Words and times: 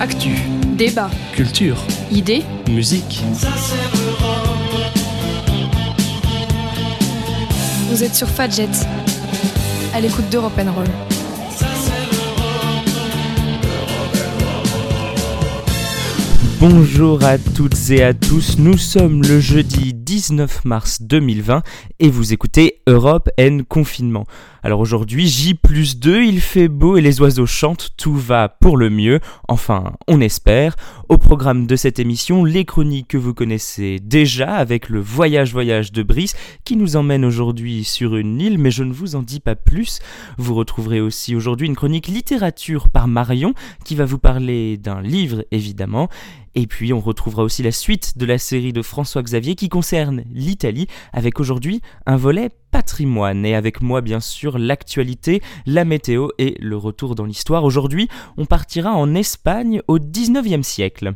Actu, 0.00 0.30
Débat, 0.76 1.10
culture, 1.32 1.76
idées, 2.12 2.44
musique. 2.70 3.24
vous 7.90 8.04
êtes 8.04 8.14
sur 8.14 8.28
Fadjet, 8.28 8.68
à 9.92 10.00
l'écoute 10.00 10.28
d'Europe 10.30 10.52
Roll. 10.56 10.86
Bonjour 16.60 17.24
à 17.24 17.38
toutes 17.38 17.90
et 17.90 18.04
à 18.04 18.14
tous, 18.14 18.56
nous 18.58 18.78
sommes 18.78 19.22
le 19.22 19.40
jeudi 19.40 19.94
19 20.08 20.64
mars 20.64 21.02
2020 21.02 21.62
et 21.98 22.08
vous 22.08 22.32
écoutez 22.32 22.80
Europe 22.86 23.28
N 23.36 23.62
Confinement. 23.62 24.24
Alors 24.62 24.80
aujourd'hui, 24.80 25.28
J 25.28 25.52
plus 25.52 25.98
2, 25.98 26.24
il 26.24 26.40
fait 26.40 26.68
beau 26.68 26.96
et 26.96 27.02
les 27.02 27.20
oiseaux 27.20 27.44
chantent, 27.44 27.90
tout 27.98 28.16
va 28.16 28.48
pour 28.48 28.78
le 28.78 28.88
mieux, 28.88 29.20
enfin 29.48 29.92
on 30.06 30.22
espère. 30.22 30.76
Au 31.10 31.18
programme 31.18 31.66
de 31.66 31.76
cette 31.76 31.98
émission, 31.98 32.42
les 32.42 32.64
chroniques 32.64 33.08
que 33.08 33.18
vous 33.18 33.34
connaissez 33.34 33.98
déjà 34.02 34.54
avec 34.54 34.88
le 34.88 35.00
voyage 35.00 35.52
voyage 35.52 35.92
de 35.92 36.02
Brice 36.02 36.34
qui 36.64 36.76
nous 36.76 36.96
emmène 36.96 37.26
aujourd'hui 37.26 37.84
sur 37.84 38.16
une 38.16 38.40
île, 38.40 38.56
mais 38.56 38.70
je 38.70 38.84
ne 38.84 38.94
vous 38.94 39.14
en 39.14 39.22
dis 39.22 39.40
pas 39.40 39.56
plus. 39.56 40.00
Vous 40.38 40.54
retrouverez 40.54 41.02
aussi 41.02 41.36
aujourd'hui 41.36 41.66
une 41.66 41.76
chronique 41.76 42.08
littérature 42.08 42.88
par 42.88 43.08
Marion 43.08 43.52
qui 43.84 43.94
va 43.94 44.06
vous 44.06 44.18
parler 44.18 44.78
d'un 44.78 45.02
livre 45.02 45.44
évidemment. 45.50 46.08
Et 46.60 46.66
puis 46.66 46.92
on 46.92 46.98
retrouvera 46.98 47.44
aussi 47.44 47.62
la 47.62 47.70
suite 47.70 48.18
de 48.18 48.26
la 48.26 48.36
série 48.36 48.72
de 48.72 48.82
François 48.82 49.22
Xavier 49.22 49.54
qui 49.54 49.68
concerne 49.68 50.24
l'Italie 50.32 50.88
avec 51.12 51.38
aujourd'hui 51.38 51.82
un 52.04 52.16
volet 52.16 52.50
patrimoine 52.72 53.46
et 53.46 53.54
avec 53.54 53.80
moi 53.80 54.00
bien 54.00 54.18
sûr 54.18 54.58
l'actualité, 54.58 55.40
la 55.66 55.84
météo 55.84 56.30
et 56.36 56.56
le 56.58 56.76
retour 56.76 57.14
dans 57.14 57.26
l'histoire. 57.26 57.62
Aujourd'hui 57.62 58.08
on 58.36 58.44
partira 58.44 58.90
en 58.90 59.14
Espagne 59.14 59.82
au 59.86 60.00
19e 60.00 60.64
siècle. 60.64 61.14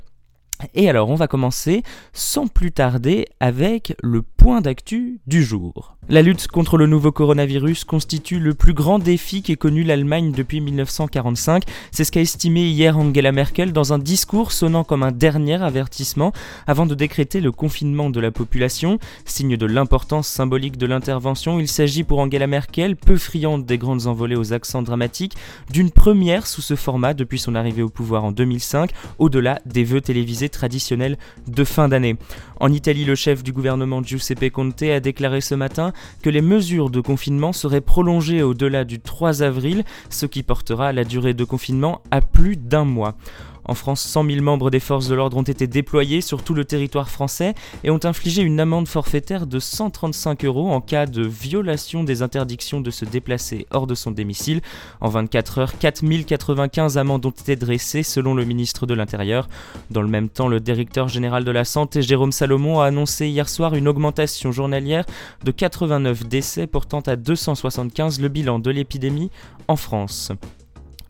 Et 0.74 0.88
alors 0.88 1.10
on 1.10 1.14
va 1.14 1.28
commencer 1.28 1.82
sans 2.12 2.46
plus 2.46 2.72
tarder 2.72 3.26
avec 3.40 3.94
le 4.02 4.22
point 4.22 4.60
d'actu 4.60 5.20
du 5.26 5.42
jour. 5.42 5.96
La 6.08 6.20
lutte 6.20 6.48
contre 6.48 6.76
le 6.76 6.88
nouveau 6.88 7.12
coronavirus 7.12 7.84
constitue 7.84 8.40
le 8.40 8.54
plus 8.54 8.74
grand 8.74 8.98
défi 8.98 9.42
qu'ait 9.42 9.54
connu 9.54 9.84
l'Allemagne 9.84 10.32
depuis 10.32 10.60
1945. 10.60 11.62
C'est 11.92 12.02
ce 12.02 12.10
qu'a 12.10 12.20
estimé 12.20 12.64
hier 12.64 12.98
Angela 12.98 13.30
Merkel 13.30 13.72
dans 13.72 13.92
un 13.92 13.98
discours 13.98 14.50
sonnant 14.50 14.82
comme 14.82 15.04
un 15.04 15.12
dernier 15.12 15.62
avertissement 15.62 16.32
avant 16.66 16.86
de 16.86 16.96
décréter 16.96 17.40
le 17.40 17.52
confinement 17.52 18.10
de 18.10 18.18
la 18.18 18.32
population. 18.32 18.98
Signe 19.24 19.56
de 19.56 19.66
l'importance 19.66 20.26
symbolique 20.26 20.76
de 20.76 20.86
l'intervention, 20.86 21.60
il 21.60 21.68
s'agit 21.68 22.02
pour 22.02 22.18
Angela 22.18 22.48
Merkel, 22.48 22.96
peu 22.96 23.16
friande 23.16 23.64
des 23.64 23.78
grandes 23.78 24.08
envolées 24.08 24.36
aux 24.36 24.52
accents 24.52 24.82
dramatiques, 24.82 25.36
d'une 25.70 25.92
première 25.92 26.48
sous 26.48 26.62
ce 26.62 26.74
format 26.74 27.14
depuis 27.14 27.38
son 27.38 27.54
arrivée 27.54 27.82
au 27.82 27.88
pouvoir 27.88 28.24
en 28.24 28.32
2005, 28.32 28.90
au-delà 29.20 29.60
des 29.66 29.84
vœux 29.84 30.00
télévisés 30.00 30.48
traditionnels 30.52 31.18
de 31.48 31.64
fin 31.64 31.88
d'année. 31.88 32.16
En 32.60 32.72
Italie, 32.72 33.04
le 33.04 33.16
chef 33.16 33.42
du 33.42 33.52
gouvernement 33.52 34.02
Giuseppe 34.02 34.50
Conte 34.52 34.82
a 34.82 35.00
déclaré 35.00 35.40
ce 35.40 35.56
matin 35.56 35.92
que 36.22 36.30
les 36.30 36.42
mesures 36.42 36.90
de 36.90 37.00
confinement 37.00 37.52
seraient 37.52 37.80
prolongées 37.80 38.44
au-delà 38.44 38.84
du 38.84 39.00
3 39.00 39.42
avril, 39.42 39.82
ce 40.10 40.26
qui 40.26 40.44
portera 40.44 40.92
la 40.92 41.02
durée 41.04 41.34
de 41.34 41.44
confinement 41.44 42.02
à 42.12 42.20
plus 42.20 42.56
d'un 42.56 42.84
mois. 42.84 43.16
En 43.64 43.74
France, 43.74 44.00
100 44.00 44.26
000 44.26 44.42
membres 44.42 44.70
des 44.70 44.80
forces 44.80 45.08
de 45.08 45.14
l'ordre 45.14 45.36
ont 45.36 45.42
été 45.42 45.66
déployés 45.66 46.20
sur 46.20 46.42
tout 46.42 46.54
le 46.54 46.64
territoire 46.64 47.08
français 47.08 47.54
et 47.84 47.90
ont 47.90 48.00
infligé 48.04 48.42
une 48.42 48.60
amende 48.60 48.88
forfaitaire 48.88 49.46
de 49.46 49.58
135 49.58 50.44
euros 50.44 50.70
en 50.70 50.80
cas 50.80 51.06
de 51.06 51.22
violation 51.22 52.04
des 52.04 52.22
interdictions 52.22 52.80
de 52.80 52.90
se 52.90 53.04
déplacer 53.04 53.66
hors 53.70 53.86
de 53.86 53.94
son 53.94 54.10
domicile. 54.10 54.60
En 55.00 55.08
24 55.08 55.58
heures, 55.58 55.78
4095 55.78 56.98
amendes 56.98 57.26
ont 57.26 57.30
été 57.30 57.56
dressées 57.56 58.02
selon 58.02 58.34
le 58.34 58.44
ministre 58.44 58.86
de 58.86 58.94
l'Intérieur. 58.94 59.48
Dans 59.90 60.02
le 60.02 60.08
même 60.08 60.28
temps, 60.28 60.48
le 60.48 60.60
directeur 60.60 61.08
général 61.08 61.44
de 61.44 61.50
la 61.50 61.64
Santé, 61.64 62.02
Jérôme 62.02 62.32
Salomon, 62.32 62.80
a 62.80 62.86
annoncé 62.86 63.28
hier 63.28 63.48
soir 63.48 63.74
une 63.74 63.88
augmentation 63.88 64.52
journalière 64.52 65.04
de 65.44 65.50
89 65.50 66.26
décès 66.26 66.66
portant 66.66 67.00
à 67.00 67.16
275 67.16 68.20
le 68.20 68.28
bilan 68.28 68.58
de 68.58 68.70
l'épidémie 68.70 69.30
en 69.68 69.76
France. 69.76 70.32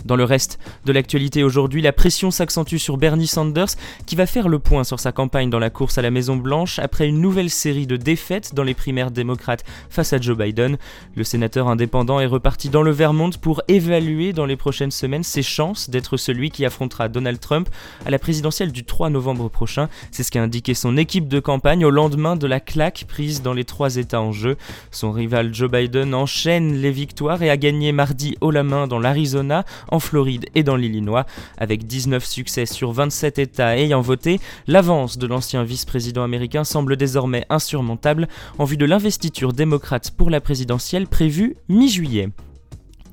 Dans 0.05 0.17
le 0.17 0.25
reste 0.25 0.59
de 0.85 0.93
l'actualité 0.93 1.45
aujourd'hui, 1.45 1.83
la 1.83 1.93
pression 1.93 2.31
s'accentue 2.31 2.77
sur 2.77 2.97
Bernie 2.97 3.27
Sanders 3.27 3.69
qui 4.07 4.17
va 4.17 4.27
faire 4.27 4.49
le 4.49 4.59
point 4.59 4.85
sur 4.85 4.99
sa 4.99 5.13
campagne 5.13 5.51
dans 5.51 5.59
la 5.59 5.71
course 5.71 5.99
à 5.99 6.03
la 6.03 6.11
Maison 6.11 6.37
Blanche 6.37 6.79
après 6.79 7.07
une 7.07 7.21
nouvelle 7.21 7.51
série 7.51 7.87
de 7.87 7.97
défaites 7.97 8.55
dans 8.55 8.65
les 8.65 8.75
primaires 8.75 9.11
démocrates 9.11 9.65
face 9.91 10.13
à 10.13 10.21
Joe 10.21 10.37
Biden. 10.37 10.77
Le 11.15 11.25
sénateur 11.25 11.69
indépendant 11.69 12.21
est 12.21 12.27
reparti 12.27 12.69
dans 12.69 12.83
le 12.83 12.91
Vermont 12.91 13.31
pour 13.41 13.63
évaluer 13.69 14.33
dans 14.33 14.47
les 14.47 14.57
prochaines 14.57 14.91
semaines 14.91 15.23
ses 15.23 15.43
chances 15.43 15.89
d'être 15.89 16.17
celui 16.17 16.51
qui 16.51 16.65
affrontera 16.65 17.09
Donald 17.09 17.39
Trump 17.39 17.69
à 18.05 18.11
la 18.11 18.19
présidentielle 18.19 18.73
du 18.73 18.85
3 18.85 19.11
novembre 19.11 19.49
prochain. 19.49 19.89
C'est 20.11 20.23
ce 20.23 20.31
qu'a 20.31 20.43
indiqué 20.43 20.75
son 20.75 20.97
équipe 20.97 21.29
de 21.29 21.41
campagne 21.41 21.85
au 21.85 21.91
lendemain 21.91 22.37
de 22.37 22.47
la 22.47 22.61
claque 22.61 23.05
prise 23.09 23.43
dans 23.43 23.53
les 23.53 23.65
trois 23.65 23.97
États 23.97 24.21
en 24.21 24.33
jeu. 24.33 24.57
Son 24.91 25.13
rival 25.13 25.55
Joe 25.55 25.71
Biden 25.71 26.15
enchaîne 26.15 26.75
les 26.75 26.91
victoires 26.91 27.43
et 27.43 27.51
a 27.51 27.57
gagné 27.57 27.93
mardi 27.93 28.37
haut 28.41 28.51
la 28.51 28.63
main 28.63 28.87
dans 28.87 28.99
l'Arizona 28.99 29.65
en 29.93 30.01
Floride 30.01 30.47
et 30.57 30.65
dans 30.65 30.75
l'Illinois. 30.75 31.27
Avec 31.59 31.87
19 31.87 32.25
succès 32.25 32.67
sur 32.67 32.91
27 32.91 33.39
États 33.39 33.77
ayant 33.77 34.01
voté, 34.01 34.41
l'avance 34.67 35.19
de 35.19 35.27
l'ancien 35.29 35.63
vice-président 35.63 36.25
américain 36.25 36.65
semble 36.65 36.97
désormais 36.97 37.47
insurmontable 37.49 38.27
en 38.59 38.65
vue 38.65 38.77
de 38.77 38.87
l'investiture 38.87 39.53
démocrate 39.53 40.11
pour 40.11 40.31
la 40.31 40.41
présidentielle 40.41 41.07
prévue 41.07 41.57
mi-juillet. 41.69 42.31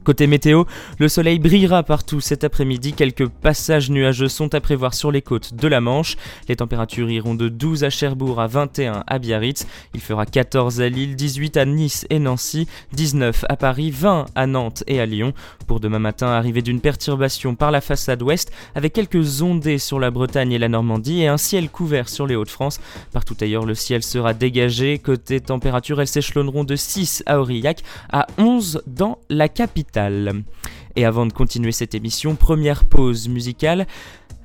Côté 0.09 0.25
météo, 0.25 0.63
le 0.97 1.07
soleil 1.07 1.37
brillera 1.37 1.83
partout 1.83 2.19
cet 2.19 2.43
après-midi. 2.43 2.93
Quelques 2.93 3.27
passages 3.27 3.91
nuageux 3.91 4.27
sont 4.27 4.55
à 4.55 4.59
prévoir 4.59 4.95
sur 4.95 5.11
les 5.11 5.21
côtes 5.21 5.53
de 5.53 5.67
la 5.67 5.81
Manche. 5.81 6.15
Les 6.47 6.55
températures 6.55 7.11
iront 7.11 7.35
de 7.35 7.47
12 7.47 7.83
à 7.83 7.91
Cherbourg 7.91 8.41
à 8.41 8.47
21 8.47 9.03
à 9.05 9.19
Biarritz. 9.19 9.67
Il 9.93 10.01
fera 10.01 10.25
14 10.25 10.81
à 10.81 10.89
Lille, 10.89 11.15
18 11.15 11.57
à 11.57 11.65
Nice 11.65 12.07
et 12.09 12.17
Nancy, 12.17 12.67
19 12.93 13.45
à 13.49 13.55
Paris, 13.55 13.91
20 13.91 14.25
à 14.33 14.47
Nantes 14.47 14.83
et 14.87 14.99
à 14.99 15.05
Lyon. 15.05 15.31
Pour 15.67 15.79
demain 15.79 15.99
matin, 15.99 16.25
arrivée 16.25 16.63
d'une 16.63 16.81
perturbation 16.81 17.53
par 17.53 17.69
la 17.69 17.79
façade 17.79 18.23
ouest 18.23 18.51
avec 18.73 18.93
quelques 18.93 19.43
ondées 19.43 19.77
sur 19.77 19.99
la 19.99 20.09
Bretagne 20.09 20.53
et 20.53 20.57
la 20.57 20.69
Normandie 20.69 21.21
et 21.21 21.27
un 21.27 21.37
ciel 21.37 21.69
couvert 21.69 22.09
sur 22.09 22.25
les 22.25 22.35
Hauts-de-France. 22.35 22.79
Partout 23.13 23.37
ailleurs, 23.41 23.67
le 23.67 23.75
ciel 23.75 24.01
sera 24.01 24.33
dégagé. 24.33 24.97
Côté 24.97 25.39
température, 25.39 26.01
elles 26.01 26.07
s'échelonneront 26.07 26.63
de 26.63 26.75
6 26.75 27.21
à 27.27 27.39
Aurillac 27.39 27.83
à 28.11 28.25
11 28.39 28.81
dans 28.87 29.19
la 29.29 29.47
capitale. 29.49 29.98
Et 30.95 31.05
avant 31.05 31.25
de 31.25 31.33
continuer 31.33 31.71
cette 31.71 31.95
émission, 31.95 32.35
première 32.35 32.85
pause 32.85 33.29
musicale 33.29 33.87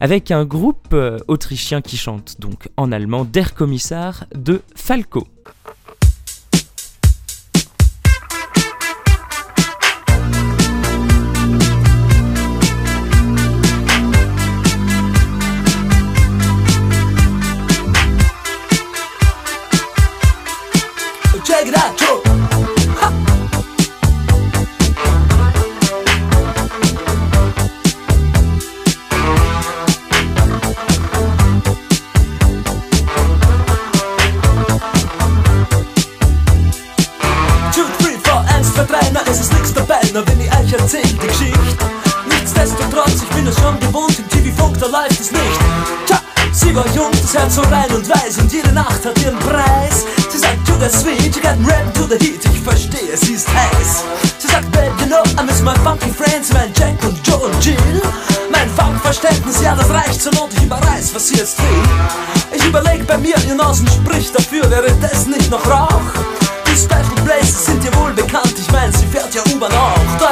avec 0.01 0.31
un 0.31 0.45
groupe 0.45 0.93
euh, 0.93 1.19
autrichien 1.29 1.81
qui 1.81 1.97
chante 1.97 2.41
donc 2.41 2.69
en 2.77 2.93
allemand 2.93 3.25
Der 3.25 3.55
Kommissar 3.55 4.27
de 4.35 4.61
Falco. 4.75 5.27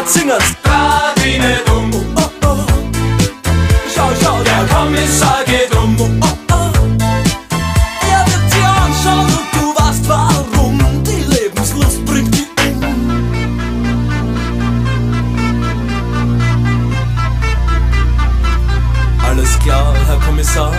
Singen's. 0.09 0.57
Radine 0.65 1.61
dumm, 1.67 1.91
Oh, 2.17 2.31
oh. 2.45 2.57
Schau, 3.95 4.11
schau, 4.21 4.43
der 4.43 4.65
Kommissar 4.75 5.45
geht 5.45 5.75
um. 5.77 5.97
Oh, 6.01 6.27
oh. 6.53 6.73
Er 8.11 8.25
wird 8.27 8.53
dir 8.53 8.69
anschauen 8.69 9.27
und 9.27 9.49
du 9.55 9.75
weißt 9.81 10.09
warum. 10.09 10.79
Die 11.05 11.23
Lebenslust 11.35 12.05
bringt 12.05 12.35
die 12.35 12.47
um. 12.85 13.23
Alles 19.29 19.59
klar, 19.61 19.95
Herr 20.07 20.19
Kommissar? 20.27 20.73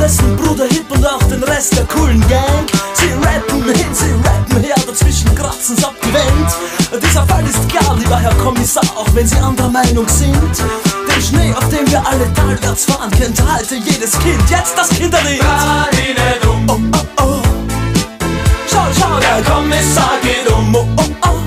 Dessen 0.00 0.34
Bruder 0.36 0.64
Hip 0.64 0.90
und 0.90 1.06
auch 1.06 1.22
den 1.24 1.42
Rest 1.42 1.76
der 1.76 1.84
coolen 1.84 2.20
Gang. 2.28 2.66
Sie 2.94 3.12
rappen 3.12 3.62
hin, 3.64 3.92
sie 3.92 4.12
rappen 4.26 4.62
her, 4.62 4.74
dazwischen 4.86 5.34
kratzen's 5.34 5.84
abgewendet. 5.84 6.52
Dieser 7.02 7.26
Fall 7.26 7.44
ist 7.46 7.68
klar, 7.68 7.96
lieber 7.98 8.18
Herr 8.18 8.34
Kommissar, 8.34 8.82
auch 8.96 9.08
wenn 9.14 9.26
Sie 9.26 9.36
anderer 9.36 9.68
Meinung 9.68 10.08
sind. 10.08 10.56
Den 11.06 11.22
Schnee, 11.22 11.54
auf 11.54 11.68
dem 11.68 11.88
wir 11.90 12.04
alle 12.06 12.32
talwärts 12.32 12.86
fahren, 12.86 13.10
kennt 13.10 13.40
heute 13.42 13.76
jedes 13.76 14.12
Kind. 14.18 14.42
Jetzt 14.48 14.76
das 14.76 14.88
Kinderlied. 14.88 15.42
Oh, 16.42 16.66
oh, 16.68 16.78
oh. 17.18 17.42
Schau, 18.70 18.86
schau, 18.98 19.20
der 19.20 19.42
Kommissar 19.42 20.12
geht 20.22 20.50
um. 20.50 20.74
Oh, 20.74 20.86
oh, 20.96 21.02
oh. 21.26 21.38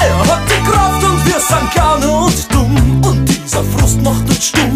Er 0.00 0.18
hat 0.18 0.42
die 0.48 0.70
Kraft 0.70 1.04
und 1.04 1.24
wir 1.26 1.40
sind 1.40 1.72
gerne 1.72 2.10
und 2.10 2.52
dumm. 2.52 3.02
Und 3.04 3.24
dieser 3.26 3.62
Frust 3.64 4.02
macht 4.02 4.28
uns 4.28 4.44
stumm. 4.44 4.71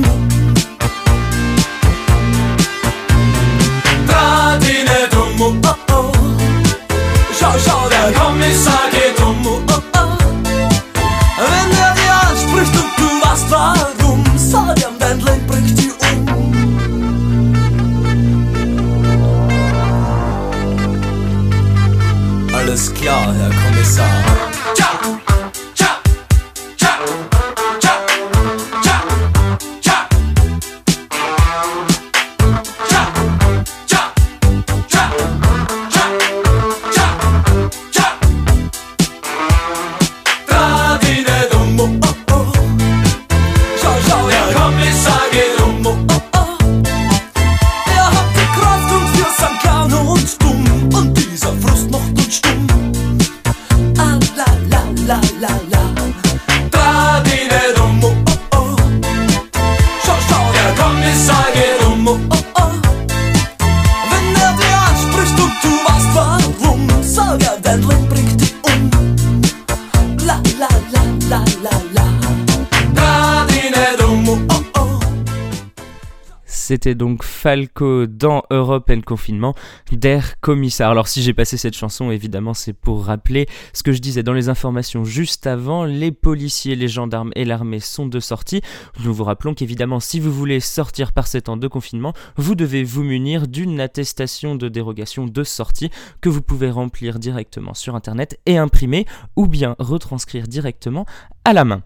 C'était 76.66 76.96
donc 76.96 77.22
Falco 77.22 78.06
dans 78.06 78.42
Europe 78.50 78.90
and 78.90 79.02
Confinement 79.02 79.54
d'Air 79.92 80.40
Commissar. 80.40 80.90
Alors 80.90 81.06
si 81.06 81.22
j'ai 81.22 81.32
passé 81.32 81.56
cette 81.56 81.76
chanson, 81.76 82.10
évidemment 82.10 82.54
c'est 82.54 82.72
pour 82.72 83.04
rappeler 83.04 83.46
ce 83.72 83.84
que 83.84 83.92
je 83.92 84.00
disais 84.00 84.24
dans 84.24 84.32
les 84.32 84.48
informations 84.48 85.04
juste 85.04 85.46
avant. 85.46 85.84
Les 85.84 86.10
policiers, 86.10 86.74
les 86.74 86.88
gendarmes 86.88 87.30
et 87.36 87.44
l'armée 87.44 87.78
sont 87.78 88.06
de 88.06 88.18
sortie. 88.18 88.62
Nous 89.04 89.14
vous 89.14 89.22
rappelons 89.22 89.54
qu'évidemment 89.54 90.00
si 90.00 90.18
vous 90.18 90.32
voulez 90.32 90.58
sortir 90.58 91.12
par 91.12 91.28
ces 91.28 91.42
temps 91.42 91.56
de 91.56 91.68
confinement, 91.68 92.14
vous 92.36 92.56
devez 92.56 92.82
vous 92.82 93.04
munir 93.04 93.46
d'une 93.46 93.78
attestation 93.78 94.56
de 94.56 94.68
dérogation 94.68 95.26
de 95.26 95.44
sortie 95.44 95.90
que 96.20 96.28
vous 96.28 96.42
pouvez 96.42 96.72
remplir 96.72 97.20
directement 97.20 97.74
sur 97.74 97.94
Internet 97.94 98.40
et 98.44 98.58
imprimer 98.58 99.06
ou 99.36 99.46
bien 99.46 99.76
retranscrire 99.78 100.48
directement 100.48 101.06
à 101.44 101.52
la 101.52 101.64
main. 101.64 101.84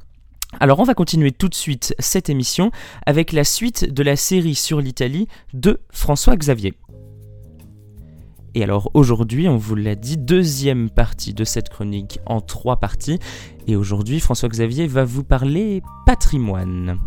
Alors 0.58 0.80
on 0.80 0.84
va 0.84 0.94
continuer 0.94 1.30
tout 1.30 1.48
de 1.48 1.54
suite 1.54 1.94
cette 1.98 2.28
émission 2.28 2.70
avec 3.06 3.32
la 3.32 3.44
suite 3.44 3.92
de 3.92 4.02
la 4.02 4.16
série 4.16 4.56
sur 4.56 4.80
l'Italie 4.80 5.28
de 5.54 5.80
François 5.90 6.36
Xavier. 6.36 6.74
Et 8.54 8.64
alors 8.64 8.90
aujourd'hui, 8.94 9.48
on 9.48 9.56
vous 9.56 9.76
l'a 9.76 9.94
dit, 9.94 10.16
deuxième 10.16 10.90
partie 10.90 11.34
de 11.34 11.44
cette 11.44 11.68
chronique 11.68 12.18
en 12.26 12.40
trois 12.40 12.78
parties. 12.78 13.20
Et 13.68 13.76
aujourd'hui, 13.76 14.18
François 14.18 14.48
Xavier 14.48 14.88
va 14.88 15.04
vous 15.04 15.22
parler 15.22 15.82
patrimoine. 16.04 16.98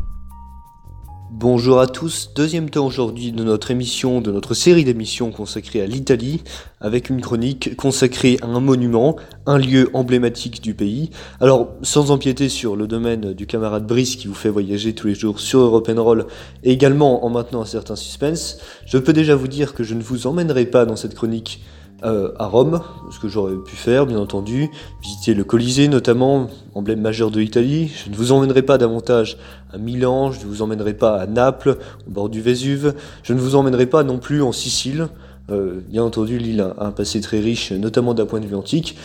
Bonjour 1.35 1.80
à 1.80 1.88
tous, 1.88 2.30
deuxième 2.35 2.69
temps 2.69 2.85
aujourd'hui 2.85 3.31
de 3.31 3.44
notre 3.44 3.71
émission, 3.71 4.21
de 4.21 4.31
notre 4.31 4.53
série 4.53 4.83
d'émissions 4.83 5.31
consacrée 5.31 5.81
à 5.81 5.88
l'Italie, 5.88 6.44
avec 6.80 7.09
une 7.09 7.21
chronique 7.21 7.75
consacrée 7.75 8.38
à 8.44 8.45
un 8.45 8.59
monument, 8.59 9.15
un 9.47 9.57
lieu 9.57 9.89
emblématique 9.95 10.62
du 10.62 10.75
pays. 10.75 11.09
Alors, 11.41 11.69
sans 11.81 12.12
empiéter 12.12 12.50
sur 12.50 12.75
le 12.75 12.85
domaine 12.85 13.33
du 13.33 13.47
camarade 13.47 13.88
Brice 13.88 14.15
qui 14.15 14.27
vous 14.27 14.35
fait 14.35 14.50
voyager 14.50 14.94
tous 14.94 15.07
les 15.07 15.15
jours 15.15 15.39
sur 15.39 15.62
Europe 15.62 15.89
Roll, 15.97 16.27
et 16.63 16.71
également 16.71 17.25
en 17.25 17.31
maintenant 17.31 17.62
un 17.62 17.65
certain 17.65 17.95
suspense, 17.95 18.59
je 18.85 19.00
peux 19.00 19.12
déjà 19.12 19.35
vous 19.35 19.47
dire 19.47 19.74
que 19.74 19.83
je 19.83 19.95
ne 19.95 20.03
vous 20.03 20.27
emmènerai 20.27 20.68
pas 20.68 20.85
dans 20.85 20.95
cette 20.95 21.15
chronique 21.15 21.63
euh, 22.03 22.31
à 22.38 22.47
Rome, 22.47 22.81
ce 23.11 23.19
que 23.19 23.27
j'aurais 23.27 23.55
pu 23.55 23.75
faire, 23.75 24.05
bien 24.05 24.19
entendu, 24.19 24.69
visiter 25.01 25.33
le 25.33 25.44
Colisée 25.44 25.88
notamment, 25.88 26.50
emblème 26.75 27.01
majeur 27.01 27.31
de 27.31 27.39
l'Italie. 27.39 27.91
Je 28.05 28.09
ne 28.09 28.15
vous 28.15 28.31
emmènerai 28.31 28.61
pas 28.61 28.77
davantage 28.77 29.38
à 29.71 29.77
Milan, 29.77 30.31
je 30.31 30.39
ne 30.41 30.45
vous 30.45 30.61
emmènerai 30.61 30.94
pas 30.94 31.15
à 31.15 31.27
Naples, 31.27 31.77
au 32.07 32.11
bord 32.11 32.29
du 32.29 32.41
Vésuve, 32.41 32.94
je 33.23 33.33
ne 33.33 33.39
vous 33.39 33.55
emmènerai 33.55 33.85
pas 33.85 34.03
non 34.03 34.17
plus 34.17 34.41
en 34.41 34.51
Sicile. 34.51 35.07
Euh, 35.51 35.81
bien 35.89 36.03
entendu, 36.03 36.38
l'île 36.38 36.61
a 36.61 36.85
un 36.85 36.91
passé 36.91 37.21
très 37.21 37.39
riche, 37.39 37.71
notamment 37.71 38.13
d'un 38.13 38.25
point 38.25 38.39
de 38.39 38.45
vue 38.45 38.56
antique. 38.56 38.97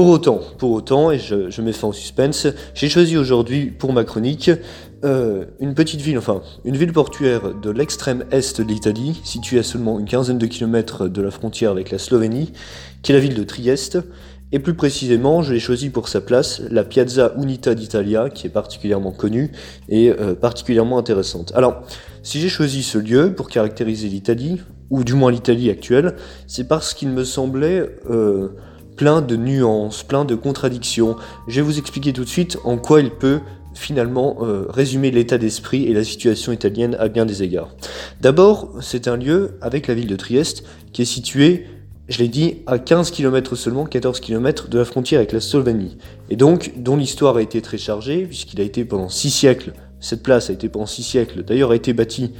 Pour 0.00 0.08
autant, 0.08 0.40
pour 0.56 0.70
autant, 0.70 1.10
et 1.10 1.18
je, 1.18 1.50
je 1.50 1.60
mets 1.60 1.74
fin 1.74 1.88
au 1.88 1.92
suspense, 1.92 2.46
j'ai 2.72 2.88
choisi 2.88 3.18
aujourd'hui 3.18 3.66
pour 3.66 3.92
ma 3.92 4.02
chronique 4.02 4.50
euh, 5.04 5.44
une 5.60 5.74
petite 5.74 6.00
ville, 6.00 6.16
enfin 6.16 6.40
une 6.64 6.78
ville 6.78 6.94
portuaire 6.94 7.54
de 7.54 7.68
l'extrême 7.68 8.24
est 8.30 8.58
de 8.58 8.64
l'Italie, 8.64 9.20
située 9.24 9.58
à 9.58 9.62
seulement 9.62 9.98
une 9.98 10.06
quinzaine 10.06 10.38
de 10.38 10.46
kilomètres 10.46 11.06
de 11.06 11.20
la 11.20 11.30
frontière 11.30 11.70
avec 11.70 11.90
la 11.90 11.98
Slovénie, 11.98 12.50
qui 13.02 13.12
est 13.12 13.14
la 13.14 13.20
ville 13.20 13.34
de 13.34 13.44
Trieste. 13.44 13.98
Et 14.52 14.58
plus 14.58 14.72
précisément, 14.72 15.42
je 15.42 15.52
l'ai 15.52 15.60
choisi 15.60 15.90
pour 15.90 16.08
sa 16.08 16.22
place, 16.22 16.62
la 16.70 16.82
Piazza 16.82 17.34
Unita 17.36 17.74
d'Italia, 17.74 18.30
qui 18.30 18.46
est 18.46 18.50
particulièrement 18.50 19.12
connue 19.12 19.52
et 19.90 20.08
euh, 20.08 20.34
particulièrement 20.34 20.96
intéressante. 20.96 21.52
Alors, 21.54 21.82
si 22.22 22.40
j'ai 22.40 22.48
choisi 22.48 22.82
ce 22.82 22.96
lieu 22.96 23.34
pour 23.34 23.50
caractériser 23.50 24.08
l'Italie, 24.08 24.62
ou 24.88 25.04
du 25.04 25.12
moins 25.12 25.30
l'Italie 25.30 25.68
actuelle, 25.68 26.16
c'est 26.46 26.66
parce 26.66 26.94
qu'il 26.94 27.10
me 27.10 27.22
semblait 27.22 27.86
euh, 28.10 28.48
plein 29.00 29.22
de 29.22 29.34
nuances, 29.34 30.02
plein 30.02 30.26
de 30.26 30.34
contradictions. 30.34 31.16
Je 31.48 31.56
vais 31.56 31.62
vous 31.62 31.78
expliquer 31.78 32.12
tout 32.12 32.22
de 32.22 32.28
suite 32.28 32.58
en 32.64 32.76
quoi 32.76 33.00
il 33.00 33.10
peut 33.10 33.40
finalement 33.72 34.36
euh, 34.42 34.66
résumer 34.68 35.10
l'état 35.10 35.38
d'esprit 35.38 35.84
et 35.84 35.94
la 35.94 36.04
situation 36.04 36.52
italienne 36.52 36.98
à 37.00 37.08
bien 37.08 37.24
des 37.24 37.42
égards. 37.42 37.70
D'abord, 38.20 38.68
c'est 38.82 39.08
un 39.08 39.16
lieu 39.16 39.56
avec 39.62 39.86
la 39.86 39.94
ville 39.94 40.06
de 40.06 40.16
Trieste 40.16 40.64
qui 40.92 41.00
est 41.00 41.06
situé, 41.06 41.64
je 42.10 42.18
l'ai 42.18 42.28
dit, 42.28 42.58
à 42.66 42.78
15 42.78 43.10
km 43.10 43.56
seulement, 43.56 43.86
14 43.86 44.20
km 44.20 44.68
de 44.68 44.78
la 44.78 44.84
frontière 44.84 45.20
avec 45.20 45.32
la 45.32 45.40
Slovénie, 45.40 45.96
et 46.28 46.36
donc 46.36 46.72
dont 46.76 46.98
l'histoire 46.98 47.36
a 47.36 47.42
été 47.42 47.62
très 47.62 47.78
chargée, 47.78 48.26
puisqu'il 48.26 48.60
a 48.60 48.64
été 48.64 48.84
pendant 48.84 49.08
6 49.08 49.30
siècles, 49.30 49.72
cette 50.00 50.22
place 50.22 50.50
a 50.50 50.52
été 50.52 50.68
pendant 50.68 50.84
6 50.84 51.02
siècles, 51.02 51.42
d'ailleurs 51.42 51.70
a 51.70 51.76
été 51.76 51.94
bâtie 51.94 52.34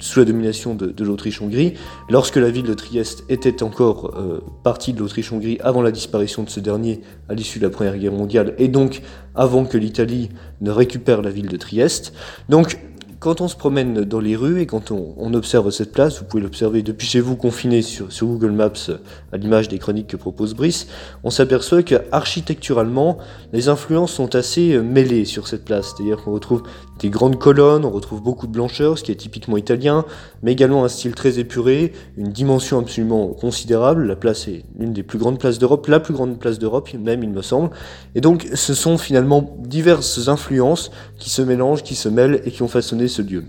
sous 0.00 0.18
la 0.18 0.24
domination 0.24 0.74
de, 0.74 1.04
l'Autriche-Hongrie, 1.04 1.74
lorsque 2.10 2.36
la 2.36 2.50
ville 2.50 2.64
de 2.64 2.74
Trieste 2.74 3.24
était 3.28 3.62
encore 3.62 4.14
euh, 4.16 4.40
partie 4.62 4.92
de 4.92 5.00
l'Autriche-Hongrie 5.00 5.58
avant 5.62 5.82
la 5.82 5.90
disparition 5.90 6.42
de 6.42 6.50
ce 6.50 6.60
dernier 6.60 7.00
à 7.28 7.34
l'issue 7.34 7.58
de 7.58 7.64
la 7.64 7.70
Première 7.70 7.96
Guerre 7.98 8.12
mondiale, 8.12 8.54
et 8.58 8.68
donc 8.68 9.02
avant 9.34 9.64
que 9.64 9.78
l'Italie 9.78 10.30
ne 10.60 10.70
récupère 10.70 11.22
la 11.22 11.30
ville 11.30 11.48
de 11.48 11.56
Trieste. 11.56 12.12
Donc, 12.48 12.78
quand 13.24 13.40
on 13.40 13.48
se 13.48 13.56
promène 13.56 14.04
dans 14.04 14.20
les 14.20 14.36
rues 14.36 14.60
et 14.60 14.66
quand 14.66 14.90
on, 14.90 15.32
observe 15.32 15.70
cette 15.70 15.92
place, 15.92 16.18
vous 16.18 16.26
pouvez 16.26 16.42
l'observer 16.42 16.82
depuis 16.82 17.06
chez 17.06 17.20
vous 17.20 17.36
confiné 17.36 17.80
sur, 17.80 18.06
Google 18.20 18.50
Maps 18.50 18.90
à 19.32 19.38
l'image 19.38 19.68
des 19.68 19.78
chroniques 19.78 20.08
que 20.08 20.18
propose 20.18 20.54
Brice, 20.54 20.88
on 21.22 21.30
s'aperçoit 21.30 21.82
que 21.82 21.94
architecturalement, 22.12 23.16
les 23.54 23.68
influences 23.70 24.12
sont 24.12 24.34
assez 24.34 24.78
mêlées 24.78 25.24
sur 25.24 25.48
cette 25.48 25.64
place. 25.64 25.94
C'est-à-dire 25.96 26.18
qu'on 26.22 26.32
retrouve 26.32 26.64
des 27.00 27.10
grandes 27.10 27.38
colonnes, 27.38 27.84
on 27.84 27.90
retrouve 27.90 28.22
beaucoup 28.22 28.46
de 28.46 28.52
blancheur, 28.52 28.98
ce 28.98 29.04
qui 29.04 29.10
est 29.10 29.16
typiquement 29.16 29.56
italien, 29.56 30.04
mais 30.42 30.52
également 30.52 30.84
un 30.84 30.88
style 30.88 31.14
très 31.14 31.38
épuré, 31.38 31.92
une 32.16 32.30
dimension 32.30 32.78
absolument 32.78 33.28
considérable. 33.28 34.06
La 34.06 34.16
place 34.16 34.46
est 34.46 34.64
l'une 34.78 34.92
des 34.92 35.02
plus 35.02 35.18
grandes 35.18 35.38
places 35.38 35.58
d'Europe, 35.58 35.86
la 35.88 36.00
plus 36.00 36.14
grande 36.14 36.38
place 36.38 36.58
d'Europe 36.58 36.88
même 36.94 37.22
il 37.22 37.30
me 37.30 37.42
semble. 37.42 37.70
Et 38.14 38.20
donc 38.20 38.48
ce 38.54 38.74
sont 38.74 38.98
finalement 38.98 39.56
diverses 39.58 40.28
influences 40.28 40.90
qui 41.18 41.30
se 41.30 41.42
mélangent, 41.42 41.82
qui 41.82 41.94
se 41.94 42.08
mêlent 42.08 42.40
et 42.44 42.50
qui 42.50 42.62
ont 42.62 42.68
façonné 42.68 43.08
ce 43.08 43.22
lieu. 43.22 43.44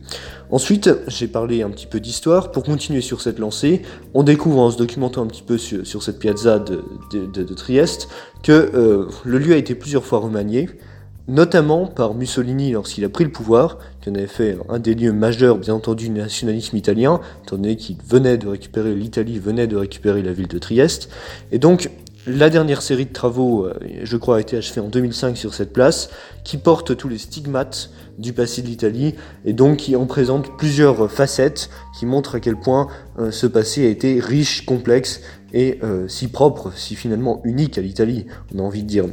Ensuite, 0.51 0.89
j'ai 1.07 1.27
parlé 1.27 1.63
un 1.63 1.69
petit 1.69 1.87
peu 1.87 1.99
d'histoire. 1.99 2.51
Pour 2.51 2.63
continuer 2.63 3.01
sur 3.01 3.21
cette 3.21 3.39
lancée, 3.39 3.81
on 4.13 4.23
découvre 4.23 4.59
en 4.59 4.71
se 4.71 4.77
documentant 4.77 5.23
un 5.23 5.27
petit 5.27 5.41
peu 5.43 5.57
sur, 5.57 6.03
cette 6.03 6.19
piazza 6.19 6.59
de, 6.59 6.83
Trieste 7.55 8.09
que 8.43 8.51
euh, 8.51 9.07
le 9.23 9.37
lieu 9.37 9.53
a 9.53 9.57
été 9.57 9.75
plusieurs 9.75 10.03
fois 10.03 10.19
remanié 10.19 10.69
notamment 11.27 11.88
par 11.88 12.13
Mussolini 12.13 12.72
lorsqu'il 12.72 13.03
a 13.03 13.10
pris 13.10 13.24
le 13.24 13.32
pouvoir, 13.32 13.79
qui 14.01 14.10
en 14.10 14.15
avait 14.15 14.27
fait 14.27 14.58
un 14.70 14.79
des 14.79 14.94
lieux 14.94 15.13
majeurs, 15.13 15.58
bien 15.58 15.74
entendu, 15.74 16.05
du 16.05 16.12
nationalisme 16.12 16.75
italien, 16.77 17.20
étant 17.44 17.55
donné 17.55 17.75
qu'il 17.75 17.98
venait 18.08 18.38
de 18.38 18.48
récupérer, 18.48 18.94
l'Italie 18.94 19.39
venait 19.39 19.67
de 19.67 19.75
récupérer 19.75 20.22
la 20.22 20.34
ville 20.34 20.48
de 20.48 20.60
Trieste. 20.60 21.10
Et 21.51 21.58
donc, 21.58 21.89
la 22.27 22.50
dernière 22.50 22.82
série 22.82 23.05
de 23.05 23.13
travaux, 23.13 23.65
euh, 23.65 23.74
je 24.03 24.17
crois, 24.17 24.38
a 24.38 24.39
été 24.39 24.58
achevée 24.58 24.82
en 24.82 24.89
2005 24.89 25.38
sur 25.38 25.53
cette 25.53 25.74
place, 25.74 26.10
qui 26.44 26.58
porte 26.58 26.98
tous 26.98 27.08
les 27.08 27.17
stigmates 27.17 27.91
du 28.17 28.34
passé 28.34 28.62
de 28.62 28.67
l'Italie, 28.67 29.15
et 29.46 29.53
donc 29.53 29.77
qui 29.77 29.96
en 29.96 30.05
présente 30.05 30.58
plusieurs 30.58 31.12
facettes, 31.12 31.70
qui 31.98 32.05
montrent 32.05 32.36
à 32.36 32.39
quel 32.39 32.55
point 32.55 32.88
euh, 33.20 33.32
ce 33.32 33.48
passé 33.48 33.86
a 33.86 33.89
été 33.89 34.20
riche, 34.20 34.65
complexe, 34.65 35.22
et 35.53 35.79
euh, 35.84 36.08
si 36.08 36.27
propre, 36.27 36.72
si 36.75 36.96
finalement 36.96 37.41
unique 37.44 37.77
à 37.77 37.82
l'Italie, 37.82 38.25
on 38.53 38.60
a 38.60 38.62
envie 38.63 38.84
de 38.84 38.88
dire. 38.88 39.05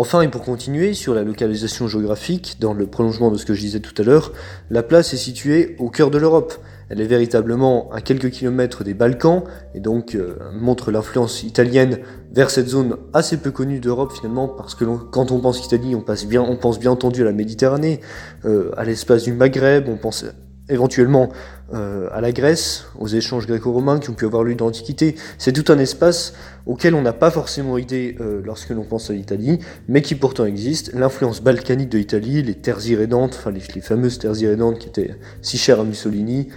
Enfin, 0.00 0.20
et 0.20 0.28
pour 0.28 0.42
continuer 0.42 0.94
sur 0.94 1.12
la 1.12 1.24
localisation 1.24 1.88
géographique, 1.88 2.58
dans 2.60 2.72
le 2.72 2.86
prolongement 2.86 3.32
de 3.32 3.36
ce 3.36 3.44
que 3.44 3.52
je 3.52 3.62
disais 3.62 3.80
tout 3.80 4.00
à 4.00 4.04
l'heure, 4.04 4.32
la 4.70 4.84
place 4.84 5.12
est 5.12 5.16
située 5.16 5.74
au 5.80 5.90
cœur 5.90 6.12
de 6.12 6.18
l'Europe. 6.18 6.54
Elle 6.88 7.00
est 7.00 7.06
véritablement 7.06 7.90
à 7.90 8.00
quelques 8.00 8.30
kilomètres 8.30 8.84
des 8.84 8.94
Balkans, 8.94 9.42
et 9.74 9.80
donc 9.80 10.14
euh, 10.14 10.36
montre 10.52 10.92
l'influence 10.92 11.42
italienne 11.42 11.98
vers 12.32 12.48
cette 12.50 12.68
zone 12.68 12.96
assez 13.12 13.38
peu 13.38 13.50
connue 13.50 13.80
d'Europe 13.80 14.12
finalement, 14.12 14.46
parce 14.46 14.76
que 14.76 14.84
quand 14.84 15.32
on 15.32 15.40
pense 15.40 15.66
Italie, 15.66 15.96
on, 15.96 16.00
passe 16.00 16.26
bien, 16.26 16.42
on 16.42 16.56
pense 16.56 16.78
bien 16.78 16.92
entendu 16.92 17.22
à 17.22 17.24
la 17.24 17.32
Méditerranée, 17.32 17.98
euh, 18.44 18.70
à 18.76 18.84
l'espace 18.84 19.24
du 19.24 19.32
Maghreb, 19.32 19.88
on 19.88 19.96
pense 19.96 20.24
éventuellement 20.68 21.30
euh, 21.74 22.08
à 22.12 22.20
la 22.20 22.32
Grèce, 22.32 22.86
aux 22.98 23.08
échanges 23.08 23.46
gréco-romains 23.46 23.98
qui 23.98 24.10
ont 24.10 24.14
pu 24.14 24.24
avoir 24.24 24.42
lieu 24.42 24.54
dans 24.54 24.66
l'Antiquité. 24.66 25.16
C'est 25.36 25.52
tout 25.52 25.70
un 25.70 25.78
espace 25.78 26.32
auquel 26.66 26.94
on 26.94 27.02
n'a 27.02 27.12
pas 27.12 27.30
forcément 27.30 27.78
idée 27.78 28.16
euh, 28.20 28.40
lorsque 28.44 28.70
l'on 28.70 28.84
pense 28.84 29.10
à 29.10 29.12
l'Italie, 29.12 29.58
mais 29.86 30.02
qui 30.02 30.14
pourtant 30.14 30.44
existe. 30.44 30.94
L'influence 30.94 31.42
balkanique 31.42 31.90
de 31.90 31.98
l'Italie, 31.98 32.42
les 32.42 32.54
terres 32.54 32.86
irrédentes, 32.86 33.36
enfin 33.38 33.50
les, 33.50 33.60
fameuses 33.80 34.18
terres 34.18 34.40
irrédentes 34.40 34.78
qui 34.78 34.88
étaient 34.88 35.14
si 35.42 35.58
chères 35.58 35.80
à 35.80 35.84
Mussolini, 35.84 36.48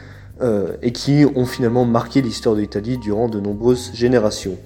euh, 0.42 0.78
et 0.82 0.92
qui 0.92 1.26
ont 1.36 1.46
finalement 1.46 1.86
marqué 1.86 2.22
l'histoire 2.22 2.56
de 2.56 2.62
l'Italie 2.62 2.98
durant 2.98 3.28
de 3.28 3.40
nombreuses 3.40 3.92
générations. 3.94 4.58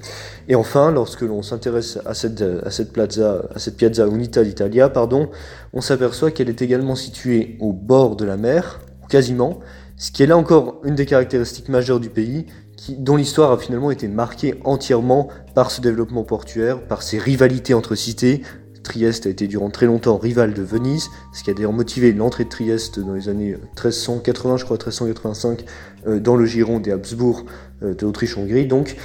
Et 0.47 0.55
enfin, 0.55 0.91
lorsque 0.91 1.21
l'on 1.21 1.41
s'intéresse 1.41 1.99
à 2.05 2.13
cette, 2.13 2.43
à 2.63 2.69
cette 2.69 2.93
plaza, 2.93 3.45
à 3.53 3.59
cette 3.59 3.77
piazza 3.77 4.05
Unita 4.05 4.43
d'Italia, 4.43 4.89
pardon, 4.89 5.29
on 5.73 5.81
s'aperçoit 5.81 6.31
qu'elle 6.31 6.49
est 6.49 6.61
également 6.61 6.95
située 6.95 7.57
au 7.59 7.73
bord 7.73 8.15
de 8.15 8.25
la 8.25 8.37
mer, 8.37 8.79
quasiment, 9.09 9.59
ce 9.97 10.11
qui 10.11 10.23
est 10.23 10.27
là 10.27 10.37
encore 10.37 10.81
une 10.83 10.95
des 10.95 11.05
caractéristiques 11.05 11.69
majeures 11.69 11.99
du 11.99 12.09
pays, 12.09 12.45
dont 12.89 13.15
l'histoire 13.15 13.51
a 13.51 13.57
finalement 13.57 13.91
été 13.91 14.07
marquée 14.07 14.55
entièrement 14.63 15.29
par 15.53 15.71
ce 15.71 15.81
développement 15.81 16.23
portuaire, 16.23 16.81
par 16.81 17.01
ces 17.01 17.17
rivalités 17.17 17.73
entre 17.73 17.95
cités. 17.95 18.41
Trieste 18.83 19.25
a 19.25 19.29
été 19.29 19.47
durant 19.47 19.69
très 19.69 19.87
longtemps 19.87 20.17
rival 20.17 20.53
de 20.53 20.61
Venise, 20.61 21.09
ce 21.33 21.43
qui 21.43 21.49
a 21.49 21.53
d'ailleurs 21.53 21.73
motivé 21.73 22.11
l'entrée 22.11 22.43
de 22.43 22.49
Trieste 22.49 22.99
dans 22.99 23.13
les 23.13 23.29
années 23.29 23.53
1380, 23.53 24.57
je 24.57 24.65
crois 24.65 24.77
1385, 24.77 25.65
euh, 26.07 26.19
dans 26.19 26.35
le 26.35 26.45
giron 26.45 26.79
des 26.79 26.91
Habsbourg 26.91 27.45
euh, 27.81 27.95
d'Autriche-Hongrie. 27.95 28.67
Donc, 28.67 28.95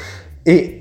et 0.45 0.80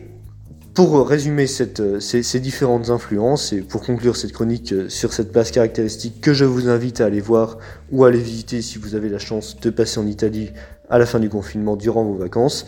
pour 0.79 1.05
résumer 1.05 1.45
cette, 1.45 1.99
ces, 1.99 2.23
ces, 2.23 2.39
différentes 2.39 2.89
influences 2.89 3.51
et 3.51 3.59
pour 3.59 3.81
conclure 3.81 4.15
cette 4.15 4.31
chronique 4.31 4.71
euh, 4.71 4.87
sur 4.87 5.11
cette 5.11 5.29
place 5.33 5.51
caractéristique 5.51 6.21
que 6.21 6.33
je 6.33 6.45
vous 6.45 6.69
invite 6.69 7.01
à 7.01 7.05
aller 7.07 7.19
voir 7.19 7.57
ou 7.91 8.05
à 8.05 8.07
aller 8.07 8.21
visiter 8.21 8.61
si 8.61 8.77
vous 8.77 8.95
avez 8.95 9.09
la 9.09 9.19
chance 9.19 9.59
de 9.59 9.71
passer 9.71 9.99
en 9.99 10.07
Italie 10.07 10.51
à 10.89 10.97
la 10.97 11.05
fin 11.05 11.19
du 11.19 11.29
confinement 11.29 11.75
durant 11.75 12.03
vos 12.03 12.15
vacances. 12.15 12.65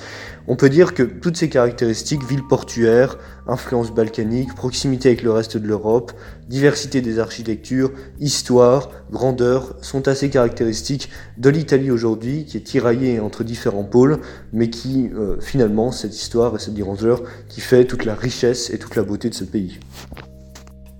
On 0.48 0.56
peut 0.56 0.70
dire 0.70 0.94
que 0.94 1.04
toutes 1.04 1.38
ces 1.38 1.50
caractéristiques, 1.50 2.24
ville 2.24 2.46
portuaire, 2.48 3.18
influence 3.48 3.92
balkanique, 3.92 4.54
proximité 4.56 5.10
avec 5.10 5.24
le 5.24 5.32
reste 5.32 5.58
de 5.58 5.68
l'Europe, 5.68 6.12
diversité 6.48 7.02
des 7.02 7.20
architectures, 7.20 7.92
histoire, 8.20 8.90
grandeur, 9.12 9.76
sont 9.82 10.08
assez 10.08 10.30
caractéristiques 10.30 11.10
de 11.38 11.50
l'Italie 11.50 11.92
aujourd'hui, 11.92 12.46
qui 12.46 12.58
est 12.58 12.62
tiraillée 12.62 13.20
entre 13.20 13.44
différents 13.44 13.84
pôles, 13.84 14.20
mais 14.54 14.70
qui, 14.70 15.10
euh, 15.16 15.40
finalement, 15.40 15.92
cette 15.92 16.16
histoire 16.16 16.56
et 16.56 16.60
cette 16.60 16.76
grandeur, 16.76 17.24
qui 17.48 17.62
fait 17.62 17.86
toute 17.86 18.06
la 18.06 18.16
richesse 18.16 18.70
et 18.70 18.78
toute 18.78 18.96
la 18.96 19.04
beauté 19.04 19.30
de 19.30 19.36
ce 19.36 19.44
pays. 19.44 19.80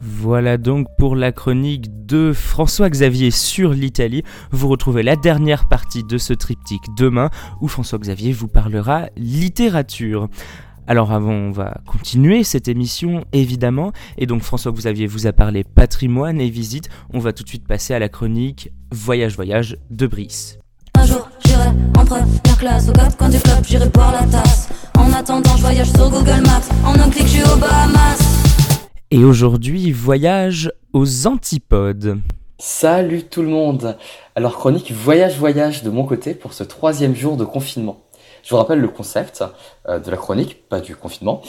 Voilà 0.04 0.58
donc 0.58 0.88
pour 0.98 1.16
la 1.16 1.32
chronique 1.32 2.08
de 2.08 2.34
François-Xavier 2.34 3.30
sur 3.30 3.72
l'Italie. 3.72 4.24
Vous 4.52 4.68
retrouvez 4.68 5.04
la 5.04 5.16
dernière 5.16 5.70
partie 5.70 6.04
de 6.04 6.18
ce 6.18 6.34
triptyque 6.34 6.82
demain 6.98 7.30
où 7.62 7.68
François-Xavier 7.68 8.32
vous 8.32 8.48
parlera 8.48 9.10
littérature. 9.16 10.28
Alors 10.88 11.12
avant, 11.12 11.34
on 11.34 11.52
va 11.52 11.82
continuer 11.86 12.44
cette 12.44 12.68
émission 12.68 13.26
évidemment. 13.32 13.92
Et 14.18 14.26
donc 14.26 14.42
François-Xavier 14.42 15.06
vous 15.06 15.28
a 15.28 15.34
parlé 15.34 15.64
patrimoine 15.64 16.42
et 16.42 16.50
visite. 16.50 16.90
On 17.14 17.20
va 17.20 17.32
tout 17.32 17.44
de 17.44 17.50
suite 17.50 17.68
passer 17.68 17.94
à 17.94 18.00
la 18.00 18.10
chronique 18.10 18.72
Voyage 18.92 19.36
Voyage 19.36 19.78
de 19.92 20.08
Brice. 20.08 20.58
Un 20.96 21.06
jour, 21.06 21.30
j'irai 21.46 21.70
en 21.98 22.06
première 22.06 22.58
classe 22.58 22.90
au 22.90 23.30
du 23.30 23.40
club, 23.40 23.64
j'irai 23.68 23.88
boire 23.90 24.14
la 24.14 24.26
tasse. 24.28 24.70
En 24.98 25.14
attendant, 25.14 25.56
voyage 25.58 25.92
sur 25.92 26.10
Google 26.10 26.42
Maps. 26.42 26.70
En 26.86 26.96
je 27.12 27.28
suis. 27.28 28.41
Et 29.14 29.26
aujourd'hui, 29.26 29.92
voyage 29.92 30.72
aux 30.94 31.28
antipodes. 31.28 32.22
Salut 32.60 33.24
tout 33.24 33.42
le 33.42 33.50
monde 33.50 33.98
Alors 34.38 34.56
chronique 34.56 34.94
voyage 34.94 35.38
voyage 35.38 35.84
de 35.84 35.90
mon 35.90 36.06
côté 36.06 36.34
pour 36.34 36.54
ce 36.54 36.64
troisième 36.64 37.14
jour 37.14 37.36
de 37.36 37.44
confinement. 37.44 38.00
Je 38.42 38.52
vous 38.52 38.56
rappelle 38.56 38.80
le 38.80 38.88
concept 38.88 39.44
euh, 39.90 40.00
de 40.00 40.10
la 40.10 40.16
chronique, 40.16 40.66
pas 40.70 40.80
du 40.80 40.96
confinement. 40.96 41.42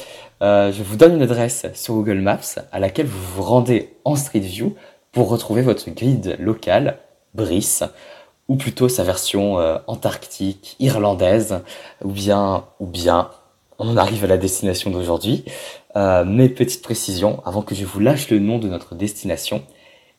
Euh, 0.42 0.72
je 0.72 0.82
vous 0.82 0.96
donne 0.96 1.14
une 1.14 1.22
adresse 1.22 1.66
sur 1.74 1.94
Google 1.94 2.18
Maps 2.18 2.58
à 2.72 2.80
laquelle 2.80 3.06
vous 3.06 3.36
vous 3.36 3.42
rendez 3.44 3.94
en 4.04 4.16
Street 4.16 4.40
View 4.40 4.74
pour 5.12 5.28
retrouver 5.28 5.62
votre 5.62 5.88
guide 5.88 6.34
local, 6.40 6.98
Brice, 7.32 7.84
ou 8.48 8.56
plutôt 8.56 8.88
sa 8.88 9.04
version 9.04 9.60
euh, 9.60 9.78
antarctique, 9.86 10.74
irlandaise, 10.80 11.60
ou 12.02 12.10
bien, 12.10 12.64
ou 12.80 12.86
bien, 12.86 13.30
on 13.78 13.96
arrive 13.96 14.24
à 14.24 14.28
la 14.28 14.36
destination 14.36 14.90
d'aujourd'hui. 14.90 15.44
Euh, 15.94 16.24
mes 16.24 16.48
petites 16.48 16.82
précisions 16.82 17.42
avant 17.44 17.60
que 17.60 17.74
je 17.74 17.84
vous 17.84 18.00
lâche 18.00 18.30
le 18.30 18.38
nom 18.38 18.58
de 18.58 18.68
notre 18.68 18.94
destination. 18.94 19.62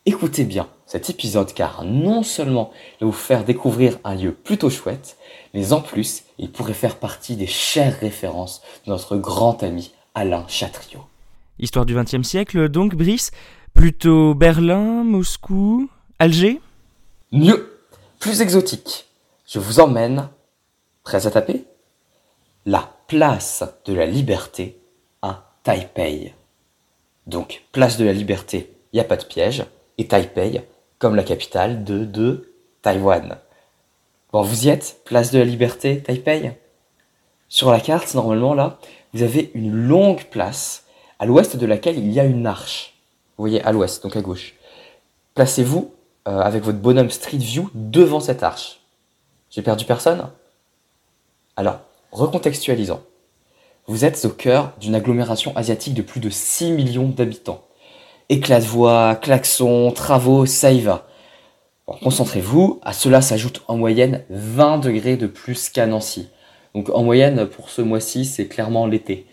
Écoutez 0.05 0.43
bien 0.43 0.67
cet 0.85 1.09
épisode 1.09 1.51
car 1.53 1.83
non 1.83 2.21
seulement 2.21 2.71
il 2.99 3.05
va 3.05 3.07
vous 3.07 3.17
faire 3.17 3.43
découvrir 3.43 3.97
un 4.03 4.13
lieu 4.13 4.33
plutôt 4.33 4.69
chouette, 4.69 5.17
mais 5.55 5.73
en 5.73 5.81
plus 5.81 6.25
il 6.37 6.51
pourrait 6.51 6.73
faire 6.73 6.97
partie 6.97 7.35
des 7.35 7.47
chères 7.47 7.99
références 7.99 8.61
de 8.85 8.91
notre 8.91 9.17
grand 9.17 9.63
ami 9.63 9.91
Alain 10.13 10.45
Chatriot. 10.47 11.05
Histoire 11.57 11.85
du 11.85 11.95
XXe 11.95 12.27
siècle 12.27 12.69
donc, 12.69 12.95
Brice 12.95 13.31
Plutôt 13.73 14.35
Berlin, 14.35 15.03
Moscou, 15.03 15.89
Alger? 16.19 16.61
Mieux, 17.31 17.79
plus 18.19 18.41
exotique. 18.41 19.07
Je 19.47 19.57
vous 19.57 19.79
emmène, 19.79 20.29
prêt 21.03 21.25
à 21.25 21.31
taper? 21.31 21.65
La 22.67 22.93
place 23.07 23.63
de 23.85 23.93
la 23.93 24.05
liberté 24.05 24.77
Taipei. 25.63 26.34
Donc, 27.25 27.63
place 27.72 27.98
de 27.98 28.03
la 28.03 28.12
liberté, 28.12 28.70
il 28.91 28.98
n'y 28.98 29.00
a 29.00 29.05
pas 29.05 29.15
de 29.15 29.24
piège, 29.24 29.63
et 29.98 30.08
Taipei, 30.08 30.62
comme 31.00 31.15
la 31.15 31.24
capitale 31.24 31.86
de, 31.86 32.51
Taïwan. 32.82 33.38
Bon, 34.34 34.41
vous 34.41 34.65
y 34.65 34.70
êtes, 34.70 35.00
place 35.05 35.32
de 35.32 35.39
la 35.39 35.46
liberté, 35.46 36.01
Taipei? 36.01 36.51
Sur 37.48 37.72
la 37.72 37.79
carte, 37.79 38.13
normalement, 38.13 38.53
là, 38.53 38.77
vous 39.13 39.24
avez 39.24 39.51
une 39.53 39.72
longue 39.72 40.25
place, 40.25 40.84
à 41.17 41.25
l'ouest 41.25 41.55
de 41.55 41.65
laquelle 41.65 41.98
il 41.98 42.12
y 42.12 42.20
a 42.20 42.25
une 42.25 42.46
arche. 42.46 42.96
Vous 43.38 43.43
voyez, 43.43 43.62
à 43.63 43.72
l'ouest, 43.72 44.03
donc 44.03 44.17
à 44.17 44.22
gauche. 44.22 44.55
Placez-vous 45.34 45.93
euh, 46.27 46.39
avec 46.39 46.63
votre 46.63 46.79
bonhomme 46.79 47.10
Street 47.10 47.38
View 47.38 47.70
devant 47.74 48.20
cette 48.20 48.43
arche. 48.43 48.82
J'ai 49.50 49.62
perdu 49.62 49.86
personne? 49.86 50.29
Alors, 51.55 51.79
recontextualisons. 52.12 53.01
Vous 53.85 54.05
êtes 54.05 54.23
au 54.23 54.29
cœur 54.29 54.71
d'une 54.79 54.95
agglomération 54.95 55.53
asiatique 55.57 55.93
de 55.93 56.01
plus 56.01 56.21
de 56.21 56.29
6 56.29 56.71
millions 56.71 57.09
d'habitants. 57.09 57.63
Éclats 58.29 58.61
de 58.61 58.65
voix, 58.65 59.15
klaxons, 59.15 59.91
travaux, 59.91 60.45
ça 60.45 60.71
y 60.71 60.79
va. 60.79 61.05
Concentrez-vous, 61.85 62.79
à 62.81 62.93
cela 62.93 63.21
s'ajoute 63.21 63.61
en 63.67 63.75
moyenne 63.75 64.23
20 64.29 64.77
degrés 64.77 65.17
de 65.17 65.27
plus 65.27 65.67
qu'à 65.67 65.85
Nancy. 65.85 66.29
Donc 66.73 66.89
en 66.91 67.03
moyenne 67.03 67.45
pour 67.45 67.69
ce 67.69 67.81
mois-ci, 67.81 68.23
c'est 68.23 68.47
clairement 68.47 68.87
l'été. 68.87 69.27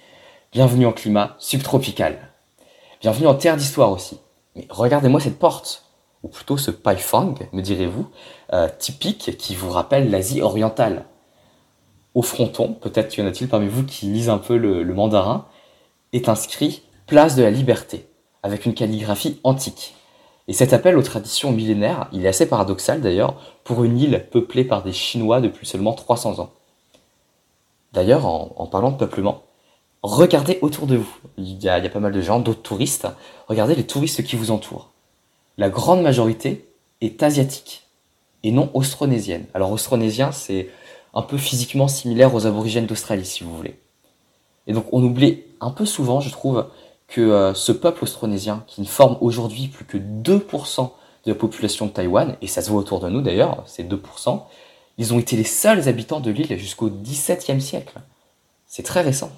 Bienvenue 0.51 0.87
en 0.87 0.93
climat 0.93 1.37
subtropical. 1.39 2.19
Bienvenue 3.01 3.29
en 3.29 3.37
terre 3.37 3.57
d'histoire 3.57 3.93
aussi. 3.93 4.19
Mais 4.57 4.67
regardez-moi 4.69 5.21
cette 5.21 5.39
porte, 5.39 5.85
ou 6.25 6.29
plutôt 6.29 6.57
ce 6.57 6.73
paifang, 6.73 7.37
me 7.53 7.63
direz-vous, 7.63 8.09
euh, 8.53 8.69
typique 8.81 9.37
qui 9.39 9.55
vous 9.55 9.71
rappelle 9.71 10.11
l'Asie 10.11 10.43
orientale. 10.43 11.05
Au 12.15 12.23
fronton, 12.23 12.75
peut-être 12.75 13.17
y 13.17 13.23
en 13.23 13.27
a-t-il 13.27 13.49
parmi 13.49 13.69
vous 13.69 13.85
qui 13.85 14.07
lisent 14.07 14.31
un 14.31 14.39
peu 14.39 14.57
le, 14.57 14.85
mandarin, 14.95 15.47
est 16.13 16.29
inscrit 16.29 16.83
Place 17.07 17.37
de 17.37 17.43
la 17.43 17.51
Liberté, 17.51 18.07
avec 18.43 18.67
une 18.67 18.75
calligraphie 18.75 19.39
antique. 19.45 19.95
Et 20.49 20.53
cet 20.53 20.73
appel 20.73 20.97
aux 20.97 21.03
traditions 21.03 21.53
millénaires, 21.53 22.09
il 22.13 22.25
est 22.25 22.29
assez 22.29 22.49
paradoxal 22.49 23.01
d'ailleurs, 23.01 23.37
pour 23.63 23.85
une 23.85 23.99
île 23.99 24.27
peuplée 24.31 24.65
par 24.65 24.83
des 24.83 24.93
Chinois 24.93 25.41
depuis 25.41 25.67
seulement 25.67 25.93
300 25.93 26.41
ans. 26.41 26.51
D'ailleurs, 27.93 28.27
en, 28.27 28.67
parlant 28.67 28.91
de 28.91 28.97
peuplement, 28.97 29.43
regardez 30.03 30.59
autour 30.63 30.87
de 30.87 30.97
vous. 30.97 31.17
Y 31.39 31.69
a, 31.69 31.79
il 31.79 31.85
y 31.85 31.87
a 31.87 31.91
pas 31.91 32.01
mal 32.01 32.13
de 32.13 32.21
gens, 32.21 32.41
d'autres 32.41 32.63
touristes. 32.63 33.07
Regardez 33.49 33.75
les 33.75 33.87
touristes 33.87 34.25
qui 34.25 34.37
vous 34.37 34.51
entourent. 34.51 34.91
La 35.59 35.71
grande 35.71 36.03
majorité 36.03 36.69
est 37.01 37.23
asiatique 37.23 37.87
et 38.43 38.53
non 38.53 38.71
austronésienne. 38.75 39.47
Alors 39.55 39.73
austronésien, 39.73 40.33
c'est 40.33 40.69
un 41.15 41.23
peu 41.23 41.37
physiquement 41.37 41.89
similaire 41.89 42.35
aux 42.35 42.47
aborigènes 42.47 42.87
d'Australie, 42.87 43.27
si 43.27 43.45
vous 43.45 43.57
voulez. 43.57 43.79
Et 44.67 44.73
donc 44.73 44.87
on 44.93 45.03
oublie 45.03 45.43
un 45.61 45.71
peu 45.71 45.85
souvent, 45.85 46.21
je 46.21 46.31
trouve, 46.31 46.67
que 47.09 47.21
euh, 47.21 47.55
ce 47.55 47.73
peuple 47.73 48.05
austronésien, 48.05 48.65
qui 48.67 48.81
ne 48.81 48.87
forme 48.87 49.19
aujourd'hui 49.21 49.69
plus 49.69 49.85
que 49.85 49.99
2% 49.99 50.91
de 51.27 51.33
la 51.33 51.35
population 51.35 51.87
de 51.87 51.91
Taïwan, 51.91 52.37
et 52.41 52.47
ça 52.47 52.63
se 52.63 52.71
voit 52.71 52.81
autour 52.81 53.01
de 53.01 53.09
nous 53.09 53.21
d'ailleurs, 53.21 53.63
c'est 53.67 53.83
2%, 53.83 54.43
ils 54.99 55.15
ont 55.15 55.19
été 55.19 55.37
les 55.37 55.45
seuls 55.45 55.89
habitants 55.89 56.21
de 56.21 56.31
l'île 56.31 56.57
jusqu'au 56.59 56.89
XVIIe 56.89 57.61
siècle. 57.61 57.99
C'est 58.67 58.83
très 58.83 59.01
récent. 59.01 59.31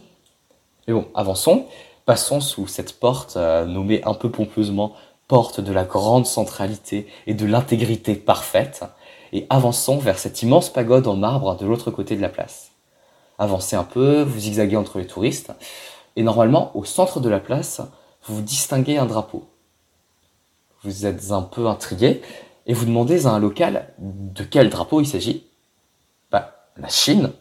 Mais 0.86 0.94
bon, 0.94 1.06
avançons, 1.14 1.66
passons 2.04 2.40
sous 2.40 2.66
cette 2.66 2.98
porte 2.98 3.36
euh, 3.36 3.64
nommée 3.64 4.02
un 4.04 4.14
peu 4.14 4.30
pompeusement 4.30 4.94
porte 5.28 5.60
de 5.60 5.72
la 5.72 5.84
grande 5.84 6.26
centralité 6.26 7.06
et 7.26 7.34
de 7.34 7.46
l'intégrité 7.46 8.16
parfaite, 8.16 8.84
et 9.32 9.46
avançons 9.50 9.98
vers 9.98 10.18
cette 10.18 10.42
immense 10.42 10.70
pagode 10.70 11.06
en 11.06 11.16
marbre 11.16 11.56
de 11.56 11.66
l'autre 11.66 11.90
côté 11.90 12.16
de 12.16 12.22
la 12.22 12.28
place. 12.28 12.70
Avancez 13.38 13.76
un 13.76 13.84
peu, 13.84 14.22
vous 14.22 14.38
zigzaguez 14.38 14.76
entre 14.76 14.98
les 14.98 15.06
touristes, 15.06 15.52
et 16.16 16.22
normalement, 16.22 16.76
au 16.76 16.84
centre 16.84 17.20
de 17.20 17.28
la 17.28 17.40
place, 17.40 17.80
vous 18.24 18.42
distinguez 18.42 18.98
un 18.98 19.06
drapeau. 19.06 19.48
Vous 20.84 21.06
êtes 21.06 21.30
un 21.30 21.42
peu 21.42 21.66
intrigué 21.66 22.22
et 22.66 22.74
vous 22.74 22.84
demandez 22.84 23.26
à 23.26 23.30
un 23.30 23.38
local 23.38 23.94
de 23.98 24.44
quel 24.44 24.68
drapeau 24.68 25.00
il 25.00 25.06
s'agit. 25.06 25.46
Bah, 26.30 26.66
la 26.76 26.88
Chine, 26.88 27.32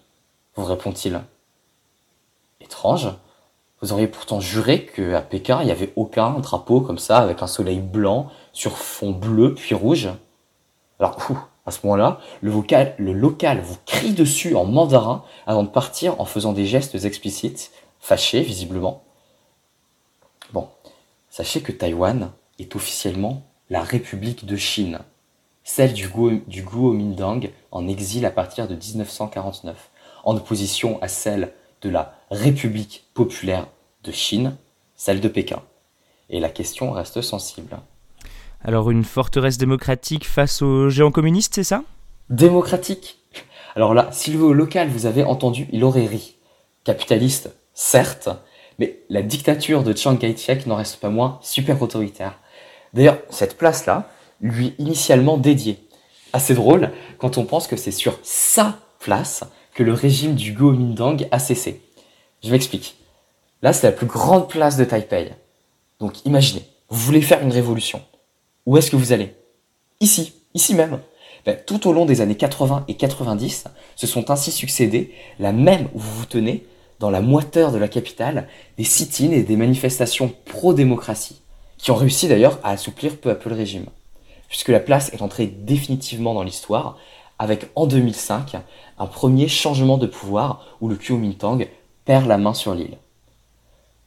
vous 0.55 0.65
répond-il. 0.65 1.21
Étrange. 2.59 3.09
Vous 3.81 3.93
auriez 3.93 4.07
pourtant 4.07 4.39
juré 4.39 4.85
qu'à 4.85 5.21
Pékin, 5.21 5.61
il 5.61 5.65
n'y 5.65 5.71
avait 5.71 5.91
aucun 5.95 6.39
drapeau 6.39 6.81
comme 6.81 6.99
ça, 6.99 7.17
avec 7.17 7.41
un 7.41 7.47
soleil 7.47 7.79
blanc 7.79 8.29
sur 8.53 8.77
fond 8.77 9.09
bleu 9.09 9.55
puis 9.55 9.73
rouge. 9.73 10.09
Alors, 10.99 11.17
à 11.65 11.71
ce 11.71 11.79
moment-là, 11.85 12.19
le, 12.41 12.51
local 13.13 13.61
vous 13.61 13.77
crie 13.85 14.13
dessus 14.13 14.55
en 14.55 14.65
mandarin 14.65 15.23
avant 15.45 15.63
de 15.63 15.69
partir 15.69 16.19
en 16.19 16.25
faisant 16.25 16.53
des 16.53 16.65
gestes 16.65 16.95
explicites 17.05 17.71
fâché 17.99 18.41
visiblement. 18.41 19.03
Bon, 20.53 20.67
sachez 21.29 21.61
que 21.61 21.71
Taïwan 21.71 22.31
est 22.59 22.75
officiellement 22.75 23.43
la 23.69 23.81
République 23.81 24.45
de 24.45 24.55
Chine, 24.55 24.99
celle 25.63 25.93
du, 25.93 26.09
Kuomintang 26.09 27.51
en 27.71 27.87
exil 27.87 28.25
à 28.25 28.31
partir 28.31 28.67
de 28.67 28.75
1949, 28.75 29.91
en 30.23 30.35
opposition 30.35 31.01
à 31.01 31.07
celle 31.07 31.53
de 31.81 31.89
la 31.89 32.15
République 32.31 33.05
populaire 33.13 33.67
de 34.03 34.11
Chine, 34.11 34.57
celle 34.95 35.21
de 35.21 35.27
Pékin. 35.27 35.61
Et 36.29 36.39
la 36.39 36.49
question 36.49 36.91
reste 36.91 37.21
sensible. 37.21 37.77
Alors 38.63 38.91
une 38.91 39.03
forteresse 39.03 39.57
démocratique 39.57 40.27
face 40.27 40.61
aux 40.61 40.89
géants 40.89 41.11
communistes, 41.11 41.55
c'est 41.55 41.63
ça? 41.63 41.83
Démocratique? 42.29 43.17
Alors 43.75 43.93
là, 43.93 44.09
si 44.11 44.31
le 44.31 44.51
local 44.51 44.87
vous 44.89 45.07
avez 45.07 45.23
entendu, 45.23 45.67
il 45.71 45.83
aurait 45.83 46.05
ri. 46.05 46.35
Capitaliste, 46.83 47.51
certes, 47.73 48.29
mais 48.77 48.99
la 49.09 49.23
dictature 49.23 49.83
de 49.83 49.95
Chiang 49.95 50.15
Kai-shek 50.15 50.67
n'en 50.67 50.75
reste 50.75 50.97
pas 50.97 51.09
moins 51.09 51.39
super 51.41 51.81
autoritaire. 51.81 52.37
D'ailleurs, 52.93 53.17
cette 53.29 53.57
place-là 53.57 54.09
lui 54.41 54.75
initialement 54.77 55.37
dédiée. 55.37 55.79
Assez 56.33 56.53
drôle 56.53 56.91
quand 57.17 57.37
on 57.37 57.45
pense 57.45 57.67
que 57.67 57.77
c'est 57.77 57.91
sur 57.91 58.19
sa 58.23 58.77
place 58.99 59.43
que 59.73 59.83
le 59.83 59.93
régime 59.93 60.35
du 60.35 60.53
Kuomintang 60.53 61.17
a 61.31 61.39
cessé. 61.39 61.81
Je 62.43 62.51
m'explique. 62.51 62.95
Là, 63.61 63.73
c'est 63.73 63.87
la 63.87 63.93
plus 63.93 64.07
grande 64.07 64.49
place 64.49 64.77
de 64.77 64.83
Taipei. 64.83 65.31
Donc 65.99 66.25
imaginez, 66.25 66.65
vous 66.89 66.99
voulez 66.99 67.21
faire 67.21 67.41
une 67.41 67.51
révolution. 67.51 68.01
Où 68.65 68.77
est-ce 68.77 68.91
que 68.91 68.95
vous 68.95 69.11
allez? 69.11 69.35
Ici, 69.99 70.33
ici 70.53 70.75
même. 70.75 70.99
Ben, 71.45 71.57
tout 71.65 71.87
au 71.87 71.93
long 71.93 72.05
des 72.05 72.21
années 72.21 72.35
80 72.35 72.85
et 72.87 72.95
90, 72.95 73.65
se 73.95 74.07
sont 74.07 74.29
ainsi 74.29 74.51
succédés 74.51 75.13
la 75.39 75.51
même 75.51 75.87
où 75.95 75.99
vous 75.99 76.19
vous 76.19 76.25
tenez 76.25 76.65
dans 76.99 77.09
la 77.09 77.21
moiteur 77.21 77.71
de 77.71 77.79
la 77.79 77.87
capitale, 77.87 78.47
des 78.77 78.83
sit-ins 78.83 79.31
et 79.31 79.41
des 79.41 79.55
manifestations 79.55 80.31
pro-démocratie, 80.45 81.41
qui 81.79 81.89
ont 81.89 81.95
réussi 81.95 82.27
d'ailleurs 82.27 82.59
à 82.63 82.69
assouplir 82.69 83.17
peu 83.17 83.31
à 83.31 83.35
peu 83.35 83.49
le 83.49 83.55
régime, 83.55 83.87
puisque 84.47 84.69
la 84.69 84.79
place 84.79 85.11
est 85.11 85.23
entrée 85.23 85.47
définitivement 85.47 86.35
dans 86.35 86.43
l'histoire, 86.43 86.99
avec 87.39 87.71
en 87.73 87.87
2005 87.87 88.57
un 88.99 89.05
premier 89.07 89.47
changement 89.47 89.97
de 89.97 90.05
pouvoir 90.05 90.77
où 90.79 90.87
le 90.87 90.95
Kuomintang 90.95 91.67
perd 92.05 92.27
la 92.27 92.37
main 92.37 92.53
sur 92.53 92.75
l'île. 92.75 92.99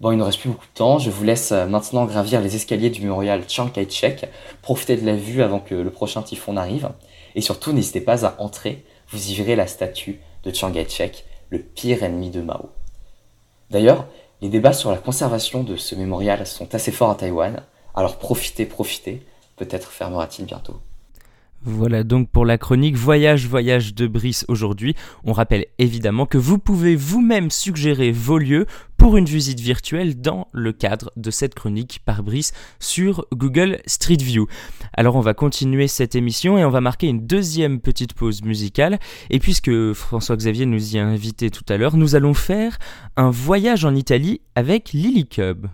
Bon, 0.01 0.11
il 0.11 0.19
ne 0.19 0.25
reste 0.25 0.41
plus 0.41 0.51
beaucoup 0.51 0.67
de 0.67 0.75
temps, 0.75 0.99
je 0.99 1.09
vous 1.09 1.23
laisse 1.23 1.53
maintenant 1.53 2.05
gravir 2.05 2.41
les 2.41 2.57
escaliers 2.57 2.91
du 2.91 3.01
mémorial 3.01 3.45
Chiang 3.49 3.69
Kai-shek, 3.69 4.29
profiter 4.61 4.97
de 4.97 5.07
la 5.07 5.15
vue 5.15 5.41
avant 5.41 5.61
que 5.61 5.75
le 5.75 5.91
prochain 5.91 6.23
typhon 6.23 6.55
n'arrive, 6.55 6.91
et 7.37 7.41
surtout 7.41 7.73
n'hésitez 7.73 8.01
pas 8.01 8.27
à 8.27 8.35
entrer, 8.39 8.85
vous 9.11 9.31
y 9.31 9.35
verrez 9.37 9.55
la 9.55 9.69
statue 9.69 10.19
de 10.43 10.53
Chiang 10.53 10.73
Kai-shek, 10.73 11.25
le 11.49 11.61
pire 11.61 12.03
ennemi 12.03 12.31
de 12.31 12.43
Mao. 12.43 12.71
D'ailleurs, 13.71 14.07
les 14.43 14.49
débats 14.49 14.73
sur 14.73 14.91
la 14.91 14.99
conservation 14.99 15.63
de 15.63 15.77
ce 15.77 15.95
mémorial 15.95 16.45
sont 16.45 16.75
assez 16.75 16.91
forts 16.91 17.11
à 17.11 17.15
Taïwan, 17.15 17.63
alors 17.95 18.19
profitez, 18.19 18.67
profitez, 18.67 19.23
peut-être 19.57 19.93
fermera-t-il 19.93 20.47
bientôt. 20.47 20.81
Voilà 21.67 22.05
donc 22.05 22.29
pour 22.29 22.45
la 22.45 22.59
chronique 22.59 22.95
Voyage 22.95 23.49
Voyage 23.49 23.95
de 23.95 24.07
Brice 24.07 24.45
aujourd'hui. 24.49 24.95
On 25.25 25.33
rappelle 25.33 25.65
évidemment 25.79 26.27
que 26.27 26.37
vous 26.37 26.59
pouvez 26.59 26.95
vous-même 26.95 27.51
suggérer 27.51 28.13
vos 28.13 28.37
lieux 28.37 28.67
pour 29.05 29.19
une 29.19 29.27
visite 29.27 29.61
virtuelle 29.61 30.19
dans 30.19 30.49
le 30.53 30.73
cadre 30.73 31.13
de 31.17 31.31
cette 31.31 31.55
chronique 31.55 32.01
par 32.07 32.23
Brice 32.23 32.53
sur 32.81 33.27
Google 33.35 33.83
Street 33.85 34.17
View. 34.19 34.47
Alors 34.95 35.17
on 35.17 35.21
va 35.21 35.35
continuer 35.35 35.89
cette 35.89 36.15
émission 36.15 36.57
et 36.57 36.65
on 36.65 36.71
va 36.71 36.81
marquer 36.81 37.09
une 37.09 37.27
deuxième 37.27 37.81
petite 37.81 38.15
pause 38.15 38.43
musicale. 38.45 38.99
Et 39.29 39.41
puisque 39.41 39.93
François-Xavier 39.93 40.65
nous 40.65 40.97
y 40.97 40.99
a 40.99 41.05
invité 41.05 41.51
tout 41.51 41.67
à 41.69 41.77
l'heure, 41.77 41.99
nous 41.99 42.15
allons 42.15 42.33
faire 42.33 42.79
un 43.19 43.29
voyage 43.29 43.85
en 43.85 43.95
Italie 43.95 44.41
avec 44.55 44.95
Lily 44.95 45.29
Cub. 45.29 45.67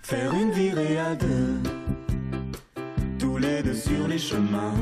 Faire 0.00 0.32
une 0.32 0.50
virée 0.50 0.96
à 0.96 1.14
deux, 1.14 1.60
tous 3.18 3.36
les 3.36 3.62
deux 3.62 3.74
sur 3.74 4.08
les 4.08 4.18
chemins. 4.18 4.72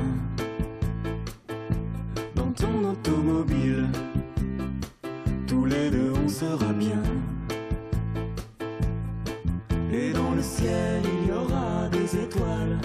Ton 2.62 2.84
automobile, 2.84 3.88
tous 5.48 5.64
les 5.64 5.90
deux 5.90 6.12
on 6.24 6.28
sera 6.28 6.72
bien. 6.72 7.02
Et 9.92 10.12
dans 10.12 10.30
le 10.30 10.42
ciel 10.42 11.02
il 11.04 11.28
y 11.28 11.32
aura 11.32 11.88
des 11.88 12.16
étoiles 12.16 12.78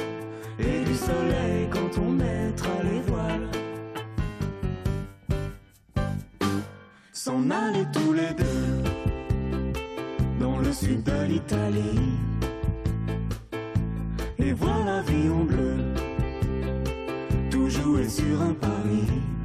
et 0.58 0.84
du 0.84 0.96
soleil 0.96 1.68
quand 1.70 2.02
on 2.02 2.10
mettra 2.10 2.74
les 2.82 3.02
voiles. 3.02 3.52
S'en 7.13 7.48
aller 7.52 7.86
tous 7.94 8.13
les 8.13 8.34
deux 8.34 8.82
dans 10.40 10.58
le 10.58 10.74
sud 10.74 11.04
de 11.04 11.24
l'Italie 11.28 12.13
et 14.40 14.54
voir 14.54 14.84
la 14.84 15.02
vie 15.04 15.30
en 15.30 15.44
bleu, 15.44 15.76
tout 17.52 17.70
jouer 17.70 18.10
sur 18.10 18.42
un 18.42 18.54
pari. 18.56 19.37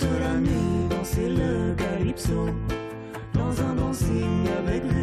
Toute 0.00 0.18
la 0.18 0.34
nuit 0.40 0.88
danser 0.88 1.28
le 1.28 1.74
calypso, 1.74 2.46
dans 3.34 3.62
un 3.62 3.74
dancing 3.74 4.48
avec 4.58 4.82
vue 4.84 4.99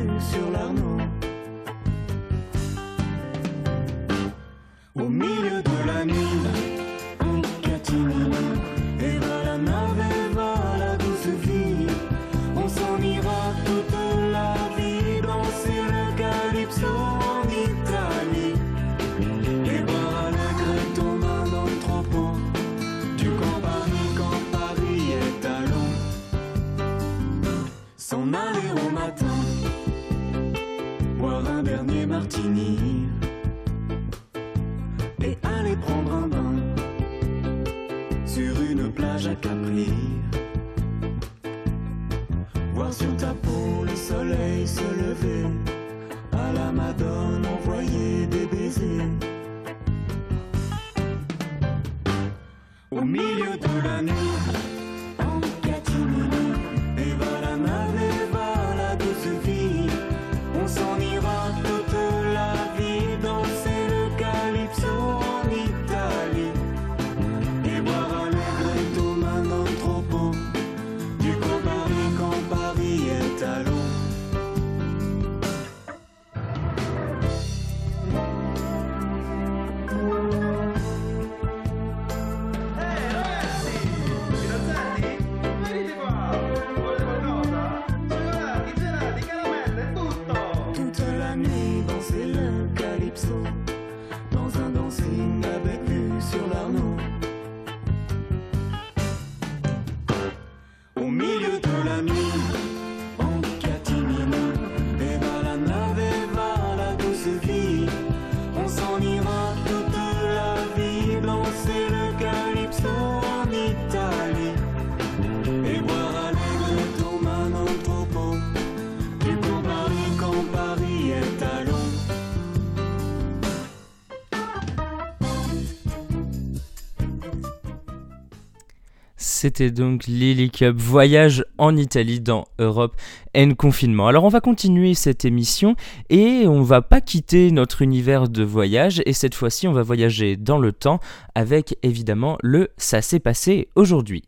C'était 129.27 129.71
donc 129.71 130.07
Lily 130.07 130.49
Cup 130.49 130.77
Voyage 130.77 131.43
en 131.57 131.75
Italie 131.75 132.21
dans 132.21 132.45
Europe 132.59 132.95
and 133.35 133.55
Confinement. 133.57 134.07
Alors 134.07 134.23
on 134.23 134.29
va 134.29 134.39
continuer 134.39 134.93
cette 134.93 135.25
émission 135.25 135.75
et 136.09 136.45
on 136.47 136.61
va 136.61 136.81
pas 136.81 137.01
quitter 137.01 137.51
notre 137.51 137.81
univers 137.81 138.29
de 138.29 138.45
voyage 138.45 139.01
et 139.05 139.11
cette 139.11 139.35
fois-ci 139.35 139.67
on 139.67 139.73
va 139.73 139.83
voyager 139.83 140.37
dans 140.37 140.57
le 140.57 140.71
temps 140.71 141.01
avec 141.35 141.77
évidemment 141.83 142.37
le 142.41 142.69
Ça 142.77 143.01
s'est 143.01 143.19
passé 143.19 143.67
aujourd'hui. 143.75 144.23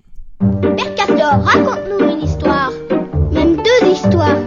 Père 0.61 0.95
Castor, 0.95 1.43
raconte-nous 1.45 2.17
une 2.17 2.21
histoire. 2.21 2.71
Même 3.31 3.55
deux 3.55 3.87
histoires. 3.89 4.37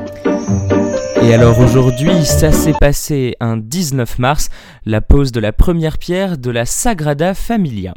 Et 1.22 1.32
alors 1.32 1.58
aujourd'hui, 1.60 2.26
ça 2.26 2.52
s'est 2.52 2.74
passé 2.78 3.36
un 3.40 3.56
19 3.56 4.18
mars, 4.18 4.50
la 4.84 5.00
pose 5.00 5.32
de 5.32 5.40
la 5.40 5.54
première 5.54 5.96
pierre 5.96 6.36
de 6.36 6.50
la 6.50 6.66
Sagrada 6.66 7.32
Familia. 7.32 7.94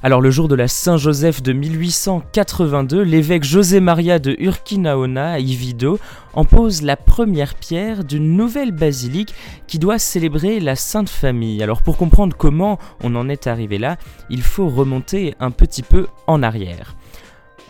Alors 0.00 0.20
le 0.20 0.30
jour 0.30 0.46
de 0.46 0.54
la 0.54 0.68
Saint-Joseph 0.68 1.42
de 1.42 1.52
1882, 1.52 3.02
l'évêque 3.02 3.42
José 3.42 3.80
Maria 3.80 4.20
de 4.20 4.36
Urquinaona 4.38 5.40
Ivido 5.40 5.98
en 6.34 6.44
pose 6.44 6.82
la 6.82 6.96
première 6.96 7.56
pierre 7.56 8.04
d'une 8.04 8.36
nouvelle 8.36 8.70
basilique 8.70 9.34
qui 9.66 9.80
doit 9.80 9.98
célébrer 9.98 10.60
la 10.60 10.76
Sainte 10.76 11.08
Famille. 11.08 11.64
Alors 11.64 11.82
pour 11.82 11.96
comprendre 11.96 12.36
comment 12.36 12.78
on 13.02 13.16
en 13.16 13.28
est 13.28 13.48
arrivé 13.48 13.76
là, 13.76 13.96
il 14.30 14.42
faut 14.42 14.68
remonter 14.68 15.34
un 15.40 15.50
petit 15.50 15.82
peu 15.82 16.06
en 16.28 16.44
arrière. 16.44 16.94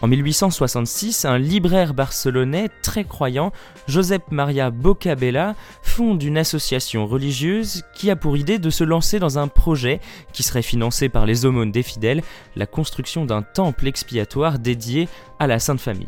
En 0.00 0.06
1866, 0.06 1.24
un 1.24 1.38
libraire 1.38 1.92
barcelonais 1.92 2.68
très 2.82 3.02
croyant, 3.02 3.50
Josep 3.88 4.22
Maria 4.30 4.70
Bocabella, 4.70 5.56
fonde 5.82 6.22
une 6.22 6.38
association 6.38 7.08
religieuse 7.08 7.82
qui 7.96 8.08
a 8.08 8.14
pour 8.14 8.36
idée 8.36 8.60
de 8.60 8.70
se 8.70 8.84
lancer 8.84 9.18
dans 9.18 9.40
un 9.40 9.48
projet 9.48 10.00
qui 10.32 10.44
serait 10.44 10.62
financé 10.62 11.08
par 11.08 11.26
les 11.26 11.46
aumônes 11.46 11.72
des 11.72 11.82
fidèles, 11.82 12.22
la 12.54 12.66
construction 12.66 13.24
d'un 13.24 13.42
temple 13.42 13.88
expiatoire 13.88 14.60
dédié 14.60 15.08
à 15.40 15.48
la 15.48 15.58
Sainte 15.58 15.80
Famille. 15.80 16.06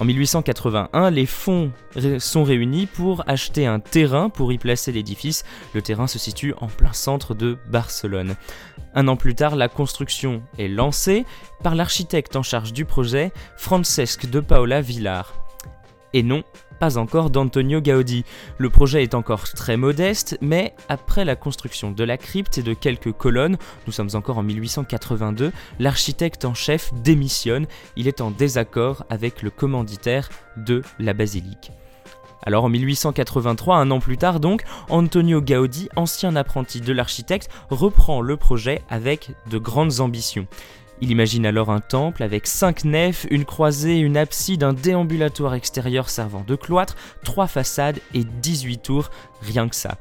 En 0.00 0.04
1881, 0.04 1.10
les 1.10 1.26
fonds 1.26 1.70
sont 2.18 2.42
réunis 2.42 2.86
pour 2.86 3.22
acheter 3.28 3.66
un 3.66 3.78
terrain 3.78 4.28
pour 4.28 4.52
y 4.52 4.58
placer 4.58 4.90
l'édifice. 4.90 5.44
Le 5.72 5.82
terrain 5.82 6.08
se 6.08 6.18
situe 6.18 6.52
en 6.58 6.66
plein 6.66 6.92
centre 6.92 7.34
de 7.34 7.58
Barcelone. 7.68 8.34
Un 8.94 9.06
an 9.06 9.16
plus 9.16 9.36
tard, 9.36 9.54
la 9.54 9.68
construction 9.68 10.42
est 10.58 10.68
lancée 10.68 11.24
par 11.62 11.76
l'architecte 11.76 12.34
en 12.34 12.42
charge 12.42 12.72
du 12.72 12.84
projet, 12.84 13.32
Francesc 13.56 14.28
de 14.28 14.40
Paula 14.40 14.80
Villar. 14.80 15.43
Et 16.14 16.22
non, 16.22 16.44
pas 16.78 16.96
encore 16.96 17.28
d'Antonio 17.28 17.80
Gaudi. 17.80 18.24
Le 18.56 18.70
projet 18.70 19.02
est 19.02 19.14
encore 19.14 19.48
très 19.50 19.76
modeste, 19.76 20.38
mais 20.40 20.72
après 20.88 21.24
la 21.24 21.34
construction 21.34 21.90
de 21.90 22.04
la 22.04 22.16
crypte 22.16 22.56
et 22.56 22.62
de 22.62 22.72
quelques 22.72 23.12
colonnes, 23.12 23.58
nous 23.86 23.92
sommes 23.92 24.10
encore 24.14 24.38
en 24.38 24.44
1882, 24.44 25.50
l'architecte 25.80 26.44
en 26.44 26.54
chef 26.54 26.94
démissionne, 26.94 27.66
il 27.96 28.06
est 28.06 28.20
en 28.20 28.30
désaccord 28.30 29.04
avec 29.10 29.42
le 29.42 29.50
commanditaire 29.50 30.28
de 30.56 30.82
la 31.00 31.14
basilique. 31.14 31.72
Alors 32.46 32.62
en 32.62 32.68
1883, 32.68 33.76
un 33.76 33.90
an 33.90 33.98
plus 33.98 34.18
tard 34.18 34.38
donc, 34.38 34.62
Antonio 34.90 35.40
Gaudi, 35.40 35.88
ancien 35.96 36.36
apprenti 36.36 36.80
de 36.80 36.92
l'architecte, 36.92 37.48
reprend 37.70 38.20
le 38.20 38.36
projet 38.36 38.82
avec 38.88 39.32
de 39.50 39.58
grandes 39.58 39.98
ambitions. 39.98 40.46
Il 41.00 41.10
imagine 41.10 41.44
alors 41.44 41.70
un 41.70 41.80
temple 41.80 42.22
avec 42.22 42.46
cinq 42.46 42.84
nefs, 42.84 43.26
une 43.30 43.44
croisée, 43.44 43.98
une 43.98 44.16
abside, 44.16 44.62
un 44.62 44.72
déambulatoire 44.72 45.54
extérieur 45.54 46.08
servant 46.08 46.44
de 46.46 46.54
cloître, 46.54 46.96
trois 47.24 47.46
façades 47.46 48.00
et 48.14 48.24
18 48.24 48.78
tours, 48.78 49.10
rien 49.42 49.68
que 49.68 49.76
ça. 49.76 49.98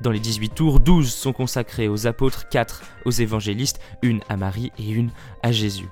Dans 0.00 0.10
les 0.10 0.20
18 0.20 0.50
tours, 0.50 0.80
12 0.80 1.12
sont 1.12 1.32
consacrées 1.32 1.88
aux 1.88 2.06
apôtres, 2.06 2.48
4 2.48 2.82
aux 3.04 3.10
évangélistes, 3.10 3.80
une 4.02 4.20
à 4.28 4.36
Marie 4.36 4.72
et 4.78 4.90
une 4.90 5.10
à 5.42 5.52
Jésus. 5.52 5.88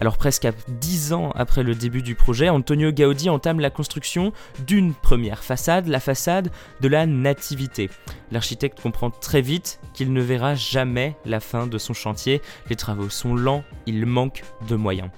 Alors 0.00 0.16
presque 0.16 0.46
à 0.46 0.52
10 0.68 1.12
ans 1.12 1.30
après 1.34 1.62
le 1.62 1.74
début 1.74 2.00
du 2.00 2.14
projet, 2.14 2.48
Antonio 2.48 2.90
Gaudi 2.90 3.28
entame 3.28 3.60
la 3.60 3.68
construction 3.68 4.32
d'une 4.66 4.94
première 4.94 5.44
façade, 5.44 5.88
la 5.88 6.00
façade 6.00 6.50
de 6.80 6.88
la 6.88 7.04
Nativité. 7.04 7.90
L'architecte 8.32 8.80
comprend 8.80 9.10
très 9.10 9.42
vite 9.42 9.78
qu'il 9.92 10.14
ne 10.14 10.22
verra 10.22 10.54
jamais 10.54 11.16
la 11.26 11.38
fin 11.38 11.66
de 11.66 11.76
son 11.76 11.92
chantier, 11.92 12.40
les 12.70 12.76
travaux 12.76 13.10
sont 13.10 13.34
lents, 13.34 13.62
il 13.84 14.06
manque 14.06 14.42
de 14.68 14.74
moyens. 14.74 15.10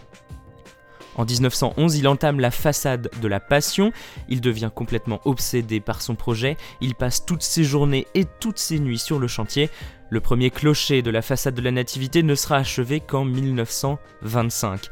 En 1.17 1.25
1911, 1.25 1.97
il 1.97 2.09
entame 2.09 2.41
la 2.41 2.51
façade 2.51 3.11
de 3.21 3.29
la 3.29 3.41
Passion, 3.41 3.93
il 4.29 4.41
devient 4.41 4.71
complètement 4.75 5.21
obsédé 5.25 5.81
par 5.81 6.01
son 6.01 6.15
projet, 6.15 6.57
il 6.81 6.95
passe 6.95 7.25
toutes 7.27 7.43
ses 7.43 7.65
journées 7.65 8.07
et 8.15 8.25
toutes 8.41 8.59
ses 8.59 8.79
nuits 8.79 8.99
sur 8.99 9.19
le 9.19 9.29
chantier. 9.29 9.69
Le 10.11 10.21
premier 10.21 10.51
clocher 10.51 11.03
de 11.03 11.11
la 11.11 11.23
façade 11.23 11.55
de 11.55 11.63
la 11.63 11.71
Nativité 11.71 12.23
ne 12.23 12.35
sera 12.35 12.57
achevé 12.57 13.01
qu'en 13.01 13.25
1925. 13.25 14.89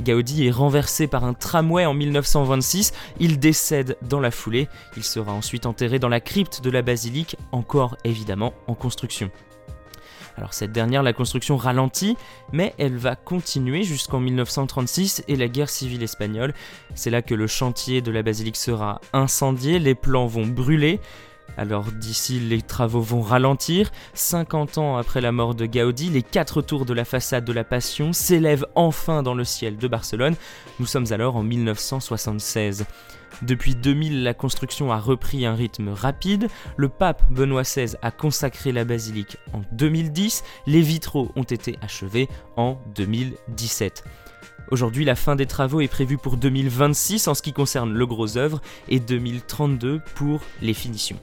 Gaudi 0.00 0.46
est 0.46 0.50
renversé 0.50 1.06
par 1.06 1.24
un 1.24 1.34
tramway 1.34 1.86
en 1.86 1.94
1926, 1.94 2.92
il 3.20 3.38
décède 3.38 3.96
dans 4.02 4.20
la 4.20 4.30
foulée, 4.30 4.68
il 4.96 5.04
sera 5.04 5.32
ensuite 5.32 5.66
enterré 5.66 5.98
dans 5.98 6.08
la 6.08 6.20
crypte 6.20 6.62
de 6.62 6.70
la 6.70 6.82
basilique, 6.82 7.36
encore 7.52 7.96
évidemment 8.04 8.54
en 8.66 8.74
construction. 8.74 9.30
Alors 10.36 10.52
cette 10.52 10.72
dernière, 10.72 11.02
la 11.02 11.12
construction 11.12 11.56
ralentit, 11.56 12.16
mais 12.52 12.74
elle 12.78 12.96
va 12.96 13.16
continuer 13.16 13.82
jusqu'en 13.82 14.20
1936 14.20 15.24
et 15.28 15.36
la 15.36 15.48
guerre 15.48 15.68
civile 15.68 16.02
espagnole. 16.02 16.54
C'est 16.94 17.10
là 17.10 17.22
que 17.22 17.34
le 17.34 17.46
chantier 17.46 18.00
de 18.00 18.10
la 18.10 18.22
basilique 18.22 18.56
sera 18.56 19.00
incendié, 19.12 19.78
les 19.78 19.94
plans 19.94 20.26
vont 20.26 20.46
brûler. 20.46 21.00
Alors 21.56 21.92
d'ici, 21.92 22.40
les 22.40 22.62
travaux 22.62 23.00
vont 23.00 23.22
ralentir. 23.22 23.90
50 24.14 24.78
ans 24.78 24.96
après 24.96 25.20
la 25.20 25.32
mort 25.32 25.54
de 25.54 25.66
Gaudi, 25.66 26.10
les 26.10 26.22
quatre 26.22 26.62
tours 26.62 26.84
de 26.84 26.92
la 26.92 27.04
façade 27.04 27.44
de 27.44 27.52
la 27.52 27.64
Passion 27.64 28.12
s'élèvent 28.12 28.66
enfin 28.74 29.22
dans 29.22 29.34
le 29.34 29.44
ciel 29.44 29.76
de 29.76 29.88
Barcelone. 29.88 30.34
Nous 30.80 30.86
sommes 30.86 31.06
alors 31.12 31.36
en 31.36 31.42
1976. 31.42 32.86
Depuis 33.42 33.74
2000, 33.74 34.22
la 34.22 34.34
construction 34.34 34.92
a 34.92 34.98
repris 34.98 35.44
un 35.46 35.54
rythme 35.54 35.88
rapide. 35.90 36.48
Le 36.76 36.88
pape 36.88 37.22
Benoît 37.30 37.62
XVI 37.62 37.96
a 38.02 38.10
consacré 38.10 38.72
la 38.72 38.84
basilique 38.84 39.36
en 39.52 39.62
2010. 39.72 40.44
Les 40.66 40.80
vitraux 40.80 41.30
ont 41.36 41.42
été 41.42 41.78
achevés 41.82 42.28
en 42.56 42.78
2017. 42.94 44.04
Aujourd'hui, 44.70 45.04
la 45.04 45.14
fin 45.14 45.36
des 45.36 45.46
travaux 45.46 45.80
est 45.80 45.88
prévue 45.88 46.18
pour 46.18 46.36
2026 46.36 47.28
en 47.28 47.34
ce 47.34 47.42
qui 47.42 47.52
concerne 47.52 47.92
le 47.92 48.06
gros 48.06 48.36
œuvre 48.36 48.60
et 48.88 48.98
2032 48.98 50.00
pour 50.14 50.40
les 50.62 50.74
finitions. 50.74 51.18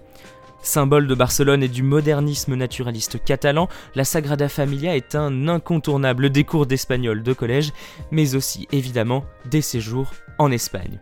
Symbole 0.63 1.08
de 1.08 1.15
Barcelone 1.15 1.63
et 1.63 1.67
du 1.67 1.82
modernisme 1.82 2.54
naturaliste 2.54 3.23
catalan, 3.23 3.67
la 3.95 4.04
Sagrada 4.04 4.47
Familia 4.47 4.95
est 4.95 5.15
un 5.15 5.47
incontournable 5.47 6.30
des 6.30 6.43
cours 6.43 6.67
d'espagnol 6.67 7.23
de 7.23 7.34
collège, 7.34 7.73
mais 8.12 8.36
aussi 8.36 8.67
évidemment 8.71 9.25
des 9.49 9.62
séjours 9.62 10.12
en 10.38 10.51
Espagne. 10.51 10.99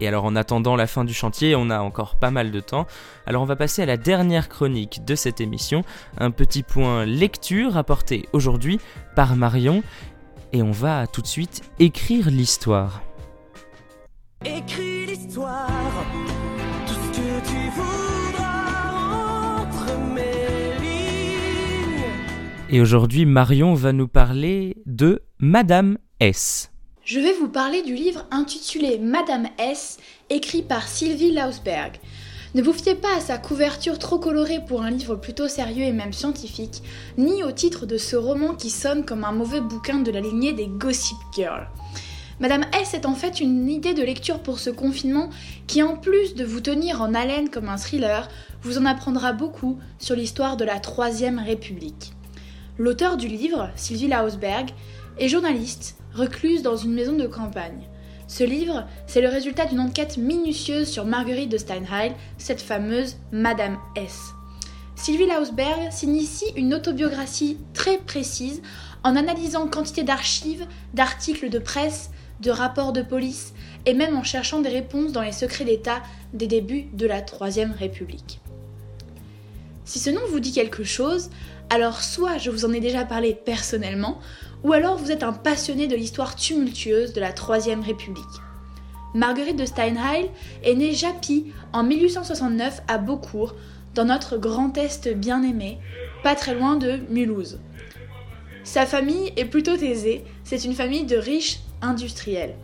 Et 0.00 0.08
alors 0.08 0.24
en 0.24 0.36
attendant 0.36 0.76
la 0.76 0.86
fin 0.86 1.04
du 1.04 1.14
chantier, 1.14 1.54
on 1.54 1.70
a 1.70 1.80
encore 1.80 2.16
pas 2.16 2.30
mal 2.30 2.50
de 2.50 2.60
temps. 2.60 2.86
Alors 3.26 3.42
on 3.42 3.46
va 3.46 3.56
passer 3.56 3.82
à 3.82 3.86
la 3.86 3.96
dernière 3.96 4.48
chronique 4.48 5.04
de 5.04 5.14
cette 5.14 5.40
émission, 5.40 5.84
un 6.18 6.30
petit 6.30 6.62
point 6.62 7.04
lecture 7.04 7.76
apporté 7.76 8.28
aujourd'hui 8.32 8.80
par 9.14 9.36
Marion. 9.36 9.82
Et 10.54 10.62
on 10.62 10.70
va 10.70 11.06
tout 11.06 11.22
de 11.22 11.26
suite 11.26 11.62
écrire 11.78 12.30
l'histoire. 12.30 13.02
Écris 14.44 15.06
l'histoire, 15.06 16.04
tout 16.86 16.92
ce 16.92 17.08
que 17.18 17.48
tu 17.48 17.70
voudras 17.70 19.62
entre 19.62 19.98
mes 20.14 20.78
lignes. 20.80 22.04
Et 22.68 22.82
aujourd'hui, 22.82 23.24
Marion 23.24 23.72
va 23.72 23.94
nous 23.94 24.08
parler 24.08 24.76
de 24.84 25.22
Madame 25.38 25.96
S. 26.20 26.70
Je 27.02 27.18
vais 27.18 27.32
vous 27.32 27.48
parler 27.48 27.82
du 27.82 27.94
livre 27.94 28.26
intitulé 28.30 28.98
Madame 28.98 29.48
S, 29.58 29.98
écrit 30.28 30.62
par 30.62 30.86
Sylvie 30.86 31.32
Lausberg. 31.32 31.98
Ne 32.54 32.60
vous 32.60 32.74
fiez 32.74 32.94
pas 32.94 33.16
à 33.16 33.20
sa 33.20 33.38
couverture 33.38 33.98
trop 33.98 34.18
colorée 34.18 34.60
pour 34.66 34.82
un 34.82 34.90
livre 34.90 35.16
plutôt 35.16 35.48
sérieux 35.48 35.84
et 35.84 35.92
même 35.92 36.12
scientifique, 36.12 36.82
ni 37.16 37.42
au 37.42 37.50
titre 37.50 37.86
de 37.86 37.96
ce 37.96 38.14
roman 38.14 38.54
qui 38.54 38.68
sonne 38.68 39.06
comme 39.06 39.24
un 39.24 39.32
mauvais 39.32 39.62
bouquin 39.62 40.00
de 40.00 40.10
la 40.10 40.20
lignée 40.20 40.52
des 40.52 40.66
Gossip 40.66 41.16
Girl. 41.34 41.66
Madame 42.40 42.66
S 42.78 42.92
est 42.92 43.06
en 43.06 43.14
fait 43.14 43.40
une 43.40 43.70
idée 43.70 43.94
de 43.94 44.02
lecture 44.02 44.40
pour 44.40 44.58
ce 44.58 44.68
confinement 44.68 45.30
qui, 45.66 45.82
en 45.82 45.96
plus 45.96 46.34
de 46.34 46.44
vous 46.44 46.60
tenir 46.60 47.00
en 47.00 47.14
haleine 47.14 47.48
comme 47.48 47.70
un 47.70 47.78
thriller, 47.78 48.28
vous 48.60 48.76
en 48.76 48.84
apprendra 48.84 49.32
beaucoup 49.32 49.78
sur 49.98 50.14
l'histoire 50.14 50.58
de 50.58 50.66
la 50.66 50.78
Troisième 50.78 51.38
République. 51.38 52.12
L'auteur 52.76 53.16
du 53.16 53.28
livre, 53.28 53.70
Sylvie 53.76 54.08
Lausberg, 54.08 54.70
est 55.18 55.28
journaliste, 55.28 55.96
recluse 56.14 56.62
dans 56.62 56.76
une 56.76 56.92
maison 56.92 57.16
de 57.16 57.26
campagne. 57.26 57.88
Ce 58.32 58.44
livre, 58.44 58.86
c'est 59.06 59.20
le 59.20 59.28
résultat 59.28 59.66
d'une 59.66 59.78
enquête 59.78 60.16
minutieuse 60.16 60.88
sur 60.88 61.04
Marguerite 61.04 61.50
de 61.52 61.58
Steinheil, 61.58 62.14
cette 62.38 62.62
fameuse 62.62 63.16
Madame 63.30 63.76
S. 63.94 64.30
Sylvie 64.96 65.26
Lausberg 65.26 65.90
s'initie 65.90 66.50
une 66.56 66.72
autobiographie 66.72 67.58
très 67.74 67.98
précise 67.98 68.62
en 69.04 69.16
analysant 69.16 69.68
quantité 69.68 70.02
d'archives, 70.02 70.64
d'articles 70.94 71.50
de 71.50 71.58
presse, 71.58 72.08
de 72.40 72.50
rapports 72.50 72.94
de 72.94 73.02
police 73.02 73.52
et 73.84 73.92
même 73.92 74.16
en 74.16 74.24
cherchant 74.24 74.60
des 74.60 74.70
réponses 74.70 75.12
dans 75.12 75.20
les 75.20 75.32
secrets 75.32 75.66
d'État 75.66 76.00
des 76.32 76.46
débuts 76.46 76.86
de 76.94 77.04
la 77.04 77.20
Troisième 77.20 77.72
République. 77.72 78.40
Si 79.84 79.98
ce 79.98 80.08
nom 80.08 80.22
vous 80.30 80.40
dit 80.40 80.52
quelque 80.52 80.84
chose, 80.84 81.28
alors 81.72 82.02
soit 82.02 82.36
je 82.36 82.50
vous 82.50 82.66
en 82.66 82.72
ai 82.74 82.80
déjà 82.80 83.06
parlé 83.06 83.34
personnellement, 83.34 84.20
ou 84.62 84.74
alors 84.74 84.98
vous 84.98 85.10
êtes 85.10 85.22
un 85.22 85.32
passionné 85.32 85.86
de 85.86 85.96
l'histoire 85.96 86.36
tumultueuse 86.36 87.14
de 87.14 87.20
la 87.20 87.32
Troisième 87.32 87.80
République. 87.80 88.22
Marguerite 89.14 89.56
de 89.56 89.64
Steinheil 89.64 90.30
est 90.64 90.74
née 90.74 90.92
Japy 90.92 91.50
en 91.72 91.82
1869 91.82 92.82
à 92.88 92.98
Beaucourt, 92.98 93.54
dans 93.94 94.04
notre 94.04 94.36
Grand 94.36 94.76
Est 94.76 95.08
bien-aimé, 95.14 95.78
pas 96.22 96.34
très 96.34 96.54
loin 96.54 96.76
de 96.76 97.00
Mulhouse. 97.08 97.58
Sa 98.64 98.84
famille 98.84 99.32
est 99.38 99.46
plutôt 99.46 99.76
aisée, 99.76 100.24
c'est 100.44 100.66
une 100.66 100.74
famille 100.74 101.04
de 101.04 101.16
riches 101.16 101.60
industriels. 101.80 102.54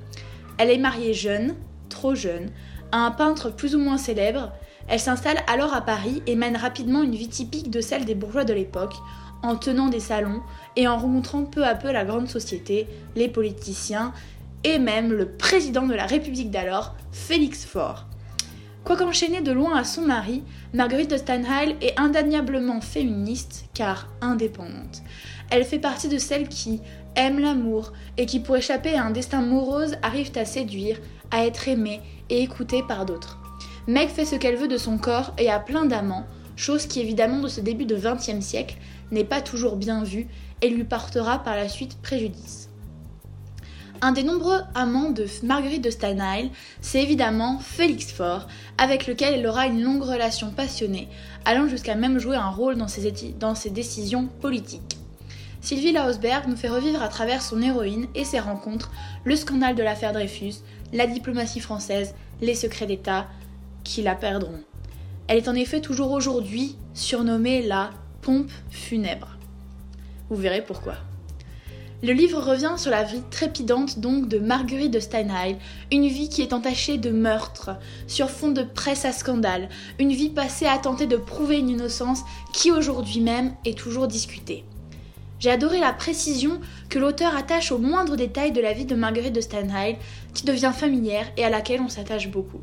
Elle 0.58 0.70
est 0.70 0.76
mariée 0.76 1.14
jeune, 1.14 1.54
trop 1.88 2.14
jeune, 2.14 2.50
à 2.92 2.98
un 3.06 3.10
peintre 3.10 3.48
plus 3.48 3.74
ou 3.74 3.78
moins 3.78 3.96
célèbre. 3.96 4.52
Elle 4.88 5.00
s'installe 5.00 5.42
alors 5.46 5.74
à 5.74 5.82
Paris 5.82 6.22
et 6.26 6.34
mène 6.34 6.56
rapidement 6.56 7.02
une 7.02 7.14
vie 7.14 7.28
typique 7.28 7.70
de 7.70 7.80
celle 7.80 8.06
des 8.06 8.14
bourgeois 8.14 8.44
de 8.44 8.54
l'époque, 8.54 8.94
en 9.42 9.54
tenant 9.54 9.88
des 9.88 10.00
salons 10.00 10.40
et 10.76 10.88
en 10.88 10.96
rencontrant 10.96 11.44
peu 11.44 11.64
à 11.64 11.74
peu 11.74 11.92
la 11.92 12.04
grande 12.04 12.28
société, 12.28 12.86
les 13.14 13.28
politiciens 13.28 14.12
et 14.64 14.78
même 14.78 15.12
le 15.12 15.28
président 15.28 15.86
de 15.86 15.94
la 15.94 16.06
République 16.06 16.50
d'alors, 16.50 16.94
Félix 17.12 17.64
Faure. 17.64 18.06
Quoique 18.84 19.04
enchaînée 19.04 19.42
de 19.42 19.52
loin 19.52 19.76
à 19.76 19.84
son 19.84 20.02
mari, 20.02 20.42
Marguerite 20.72 21.10
de 21.10 21.18
Steinheil 21.18 21.76
est 21.82 21.98
indéniablement 22.00 22.80
féministe 22.80 23.66
car 23.74 24.08
indépendante. 24.22 25.02
Elle 25.50 25.64
fait 25.64 25.78
partie 25.78 26.08
de 26.08 26.18
celles 26.18 26.48
qui 26.48 26.80
aiment 27.14 27.40
l'amour 27.40 27.92
et 28.16 28.24
qui, 28.24 28.40
pour 28.40 28.56
échapper 28.56 28.94
à 28.94 29.04
un 29.04 29.10
destin 29.10 29.42
morose, 29.42 29.96
arrivent 30.02 30.36
à 30.36 30.46
séduire, 30.46 30.98
à 31.30 31.44
être 31.44 31.68
aimées 31.68 32.00
et 32.30 32.42
écoutées 32.42 32.82
par 32.86 33.04
d'autres. 33.04 33.38
Meg 33.88 34.10
fait 34.10 34.26
ce 34.26 34.36
qu'elle 34.36 34.56
veut 34.56 34.68
de 34.68 34.76
son 34.76 34.98
corps 34.98 35.32
et 35.38 35.48
a 35.48 35.58
plein 35.58 35.86
d'amants, 35.86 36.26
chose 36.56 36.84
qui 36.84 37.00
évidemment 37.00 37.40
de 37.40 37.48
ce 37.48 37.62
début 37.62 37.86
de 37.86 37.96
XXe 37.96 38.44
siècle 38.44 38.76
n'est 39.10 39.24
pas 39.24 39.40
toujours 39.40 39.76
bien 39.76 40.04
vue 40.04 40.28
et 40.60 40.68
lui 40.68 40.84
portera 40.84 41.42
par 41.42 41.56
la 41.56 41.70
suite 41.70 41.96
préjudice. 42.02 42.68
Un 44.02 44.12
des 44.12 44.24
nombreux 44.24 44.60
amants 44.74 45.08
de 45.08 45.24
Marguerite 45.42 45.82
de 45.82 45.88
Steinheil, 45.88 46.50
c'est 46.82 47.02
évidemment 47.02 47.60
Félix 47.60 48.12
Faure, 48.12 48.46
avec 48.76 49.06
lequel 49.06 49.32
elle 49.32 49.46
aura 49.46 49.66
une 49.66 49.82
longue 49.82 50.02
relation 50.02 50.50
passionnée, 50.50 51.08
allant 51.46 51.66
jusqu'à 51.66 51.94
même 51.94 52.18
jouer 52.18 52.36
un 52.36 52.50
rôle 52.50 52.76
dans 52.76 52.88
ses 53.54 53.70
décisions 53.70 54.28
politiques. 54.42 54.98
Sylvie 55.62 55.92
Lausberg 55.92 56.46
nous 56.46 56.56
fait 56.56 56.68
revivre 56.68 57.02
à 57.02 57.08
travers 57.08 57.40
son 57.40 57.62
héroïne 57.62 58.06
et 58.14 58.24
ses 58.24 58.38
rencontres 58.38 58.92
le 59.24 59.34
scandale 59.34 59.74
de 59.74 59.82
l'affaire 59.82 60.12
Dreyfus, 60.12 60.56
la 60.92 61.06
diplomatie 61.06 61.60
française, 61.60 62.14
les 62.40 62.54
secrets 62.54 62.86
d'État 62.86 63.26
qui 63.88 64.02
la 64.02 64.14
perdront. 64.14 64.60
Elle 65.28 65.38
est 65.38 65.48
en 65.48 65.54
effet 65.54 65.80
toujours 65.80 66.12
aujourd'hui 66.12 66.76
surnommée 66.92 67.62
la 67.62 67.90
pompe 68.20 68.50
funèbre. 68.70 69.38
Vous 70.28 70.36
verrez 70.36 70.62
pourquoi. 70.62 70.94
Le 72.02 72.12
livre 72.12 72.40
revient 72.40 72.74
sur 72.76 72.90
la 72.90 73.02
vie 73.02 73.22
trépidante 73.30 73.98
donc 73.98 74.28
de 74.28 74.38
Marguerite 74.38 74.92
de 74.92 75.00
Steinheil, 75.00 75.56
une 75.90 76.06
vie 76.06 76.28
qui 76.28 76.42
est 76.42 76.52
entachée 76.52 76.98
de 76.98 77.10
meurtres, 77.10 77.70
sur 78.06 78.30
fond 78.30 78.50
de 78.50 78.62
presse 78.62 79.06
à 79.06 79.12
scandale, 79.12 79.68
une 79.98 80.12
vie 80.12 80.28
passée 80.28 80.66
à 80.66 80.78
tenter 80.78 81.06
de 81.06 81.16
prouver 81.16 81.58
une 81.58 81.70
innocence 81.70 82.20
qui 82.52 82.70
aujourd'hui 82.70 83.20
même 83.20 83.54
est 83.64 83.76
toujours 83.76 84.06
discutée. 84.06 84.64
J'ai 85.40 85.50
adoré 85.50 85.80
la 85.80 85.92
précision 85.92 86.60
que 86.90 86.98
l'auteur 86.98 87.34
attache 87.34 87.72
aux 87.72 87.78
moindres 87.78 88.16
détails 88.16 88.52
de 88.52 88.60
la 88.60 88.74
vie 88.74 88.84
de 88.84 88.94
Marguerite 88.94 89.34
de 89.34 89.40
Steinheil, 89.40 89.96
qui 90.34 90.44
devient 90.44 90.72
familière 90.76 91.26
et 91.36 91.44
à 91.44 91.50
laquelle 91.50 91.80
on 91.80 91.88
s'attache 91.88 92.28
beaucoup. 92.28 92.60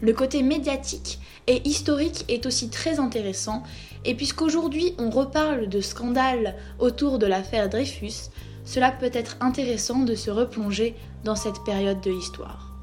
Le 0.00 0.12
côté 0.12 0.42
médiatique 0.42 1.18
et 1.46 1.66
historique 1.66 2.24
est 2.28 2.44
aussi 2.44 2.68
très 2.68 2.98
intéressant, 3.00 3.62
et 4.04 4.14
puisqu'aujourd'hui 4.14 4.94
on 4.98 5.10
reparle 5.10 5.68
de 5.68 5.80
scandales 5.80 6.54
autour 6.78 7.18
de 7.18 7.26
l'affaire 7.26 7.68
Dreyfus, 7.68 8.30
cela 8.64 8.90
peut 8.90 9.10
être 9.12 9.36
intéressant 9.40 10.00
de 10.00 10.14
se 10.14 10.30
replonger 10.30 10.94
dans 11.24 11.36
cette 11.36 11.64
période 11.64 12.00
de 12.02 12.10
l'histoire. 12.10 12.74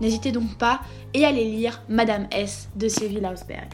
N'hésitez 0.00 0.32
donc 0.32 0.56
pas 0.56 0.80
et 1.12 1.24
allez 1.26 1.44
lire 1.44 1.82
Madame 1.88 2.26
S 2.30 2.70
de 2.76 2.88
Sylvie 2.88 3.20
Lausberg. 3.20 3.68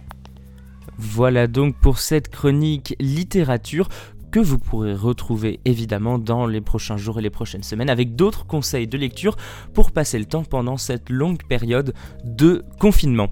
Voilà 0.99 1.47
donc 1.47 1.77
pour 1.77 1.99
cette 1.99 2.31
chronique 2.31 2.97
littérature 2.99 3.89
que 4.37 4.41
vous 4.43 4.59
pourrez 4.59 4.93
retrouver 4.93 5.61
évidemment 5.65 6.19
dans 6.19 6.47
les 6.47 6.61
prochains 6.61 6.99
jours 6.99 7.19
et 7.19 7.23
les 7.23 7.31
prochaines 7.31 7.63
semaines 7.63 7.89
avec 7.89 8.17
d'autres 8.17 8.45
conseils 8.45 8.87
de 8.87 8.99
lecture 8.99 9.35
pour 9.73 9.93
passer 9.93 10.19
le 10.19 10.27
temps 10.27 10.45
pendant 10.45 10.77
cette 10.77 11.09
longue 11.09 11.43
période 11.49 11.95
de 12.23 12.63
confinement. 12.79 13.31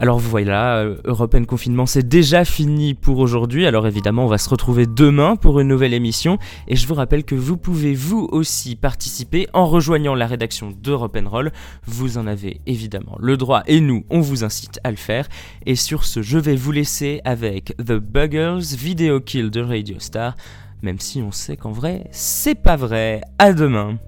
Alors 0.00 0.20
voilà, 0.20 0.76
euh, 0.76 0.96
European 1.06 1.44
Confinement 1.44 1.84
c'est 1.84 2.06
déjà 2.06 2.44
fini 2.44 2.94
pour 2.94 3.18
aujourd'hui, 3.18 3.66
alors 3.66 3.84
évidemment 3.84 4.26
on 4.26 4.28
va 4.28 4.38
se 4.38 4.48
retrouver 4.48 4.86
demain 4.86 5.34
pour 5.34 5.58
une 5.58 5.66
nouvelle 5.66 5.92
émission, 5.92 6.38
et 6.68 6.76
je 6.76 6.86
vous 6.86 6.94
rappelle 6.94 7.24
que 7.24 7.34
vous 7.34 7.56
pouvez 7.56 7.94
vous 7.94 8.28
aussi 8.30 8.76
participer 8.76 9.48
en 9.54 9.66
rejoignant 9.66 10.14
la 10.14 10.28
rédaction 10.28 10.70
d'Europe 10.70 11.18
Roll, 11.26 11.50
vous 11.84 12.16
en 12.16 12.28
avez 12.28 12.60
évidemment 12.66 13.16
le 13.18 13.36
droit, 13.36 13.64
et 13.66 13.80
nous 13.80 14.04
on 14.08 14.20
vous 14.20 14.44
incite 14.44 14.78
à 14.84 14.92
le 14.92 14.96
faire, 14.96 15.26
et 15.66 15.74
sur 15.74 16.04
ce 16.04 16.22
je 16.22 16.38
vais 16.38 16.54
vous 16.54 16.70
laisser 16.70 17.20
avec 17.24 17.76
The 17.78 17.94
Buggers, 17.94 18.76
Video 18.76 19.18
Kill 19.18 19.50
de 19.50 19.62
Radio 19.62 19.96
Star, 19.98 20.36
même 20.80 21.00
si 21.00 21.22
on 21.22 21.32
sait 21.32 21.56
qu'en 21.56 21.72
vrai 21.72 22.06
c'est 22.12 22.54
pas 22.54 22.76
vrai, 22.76 23.22
à 23.40 23.52
demain 23.52 23.98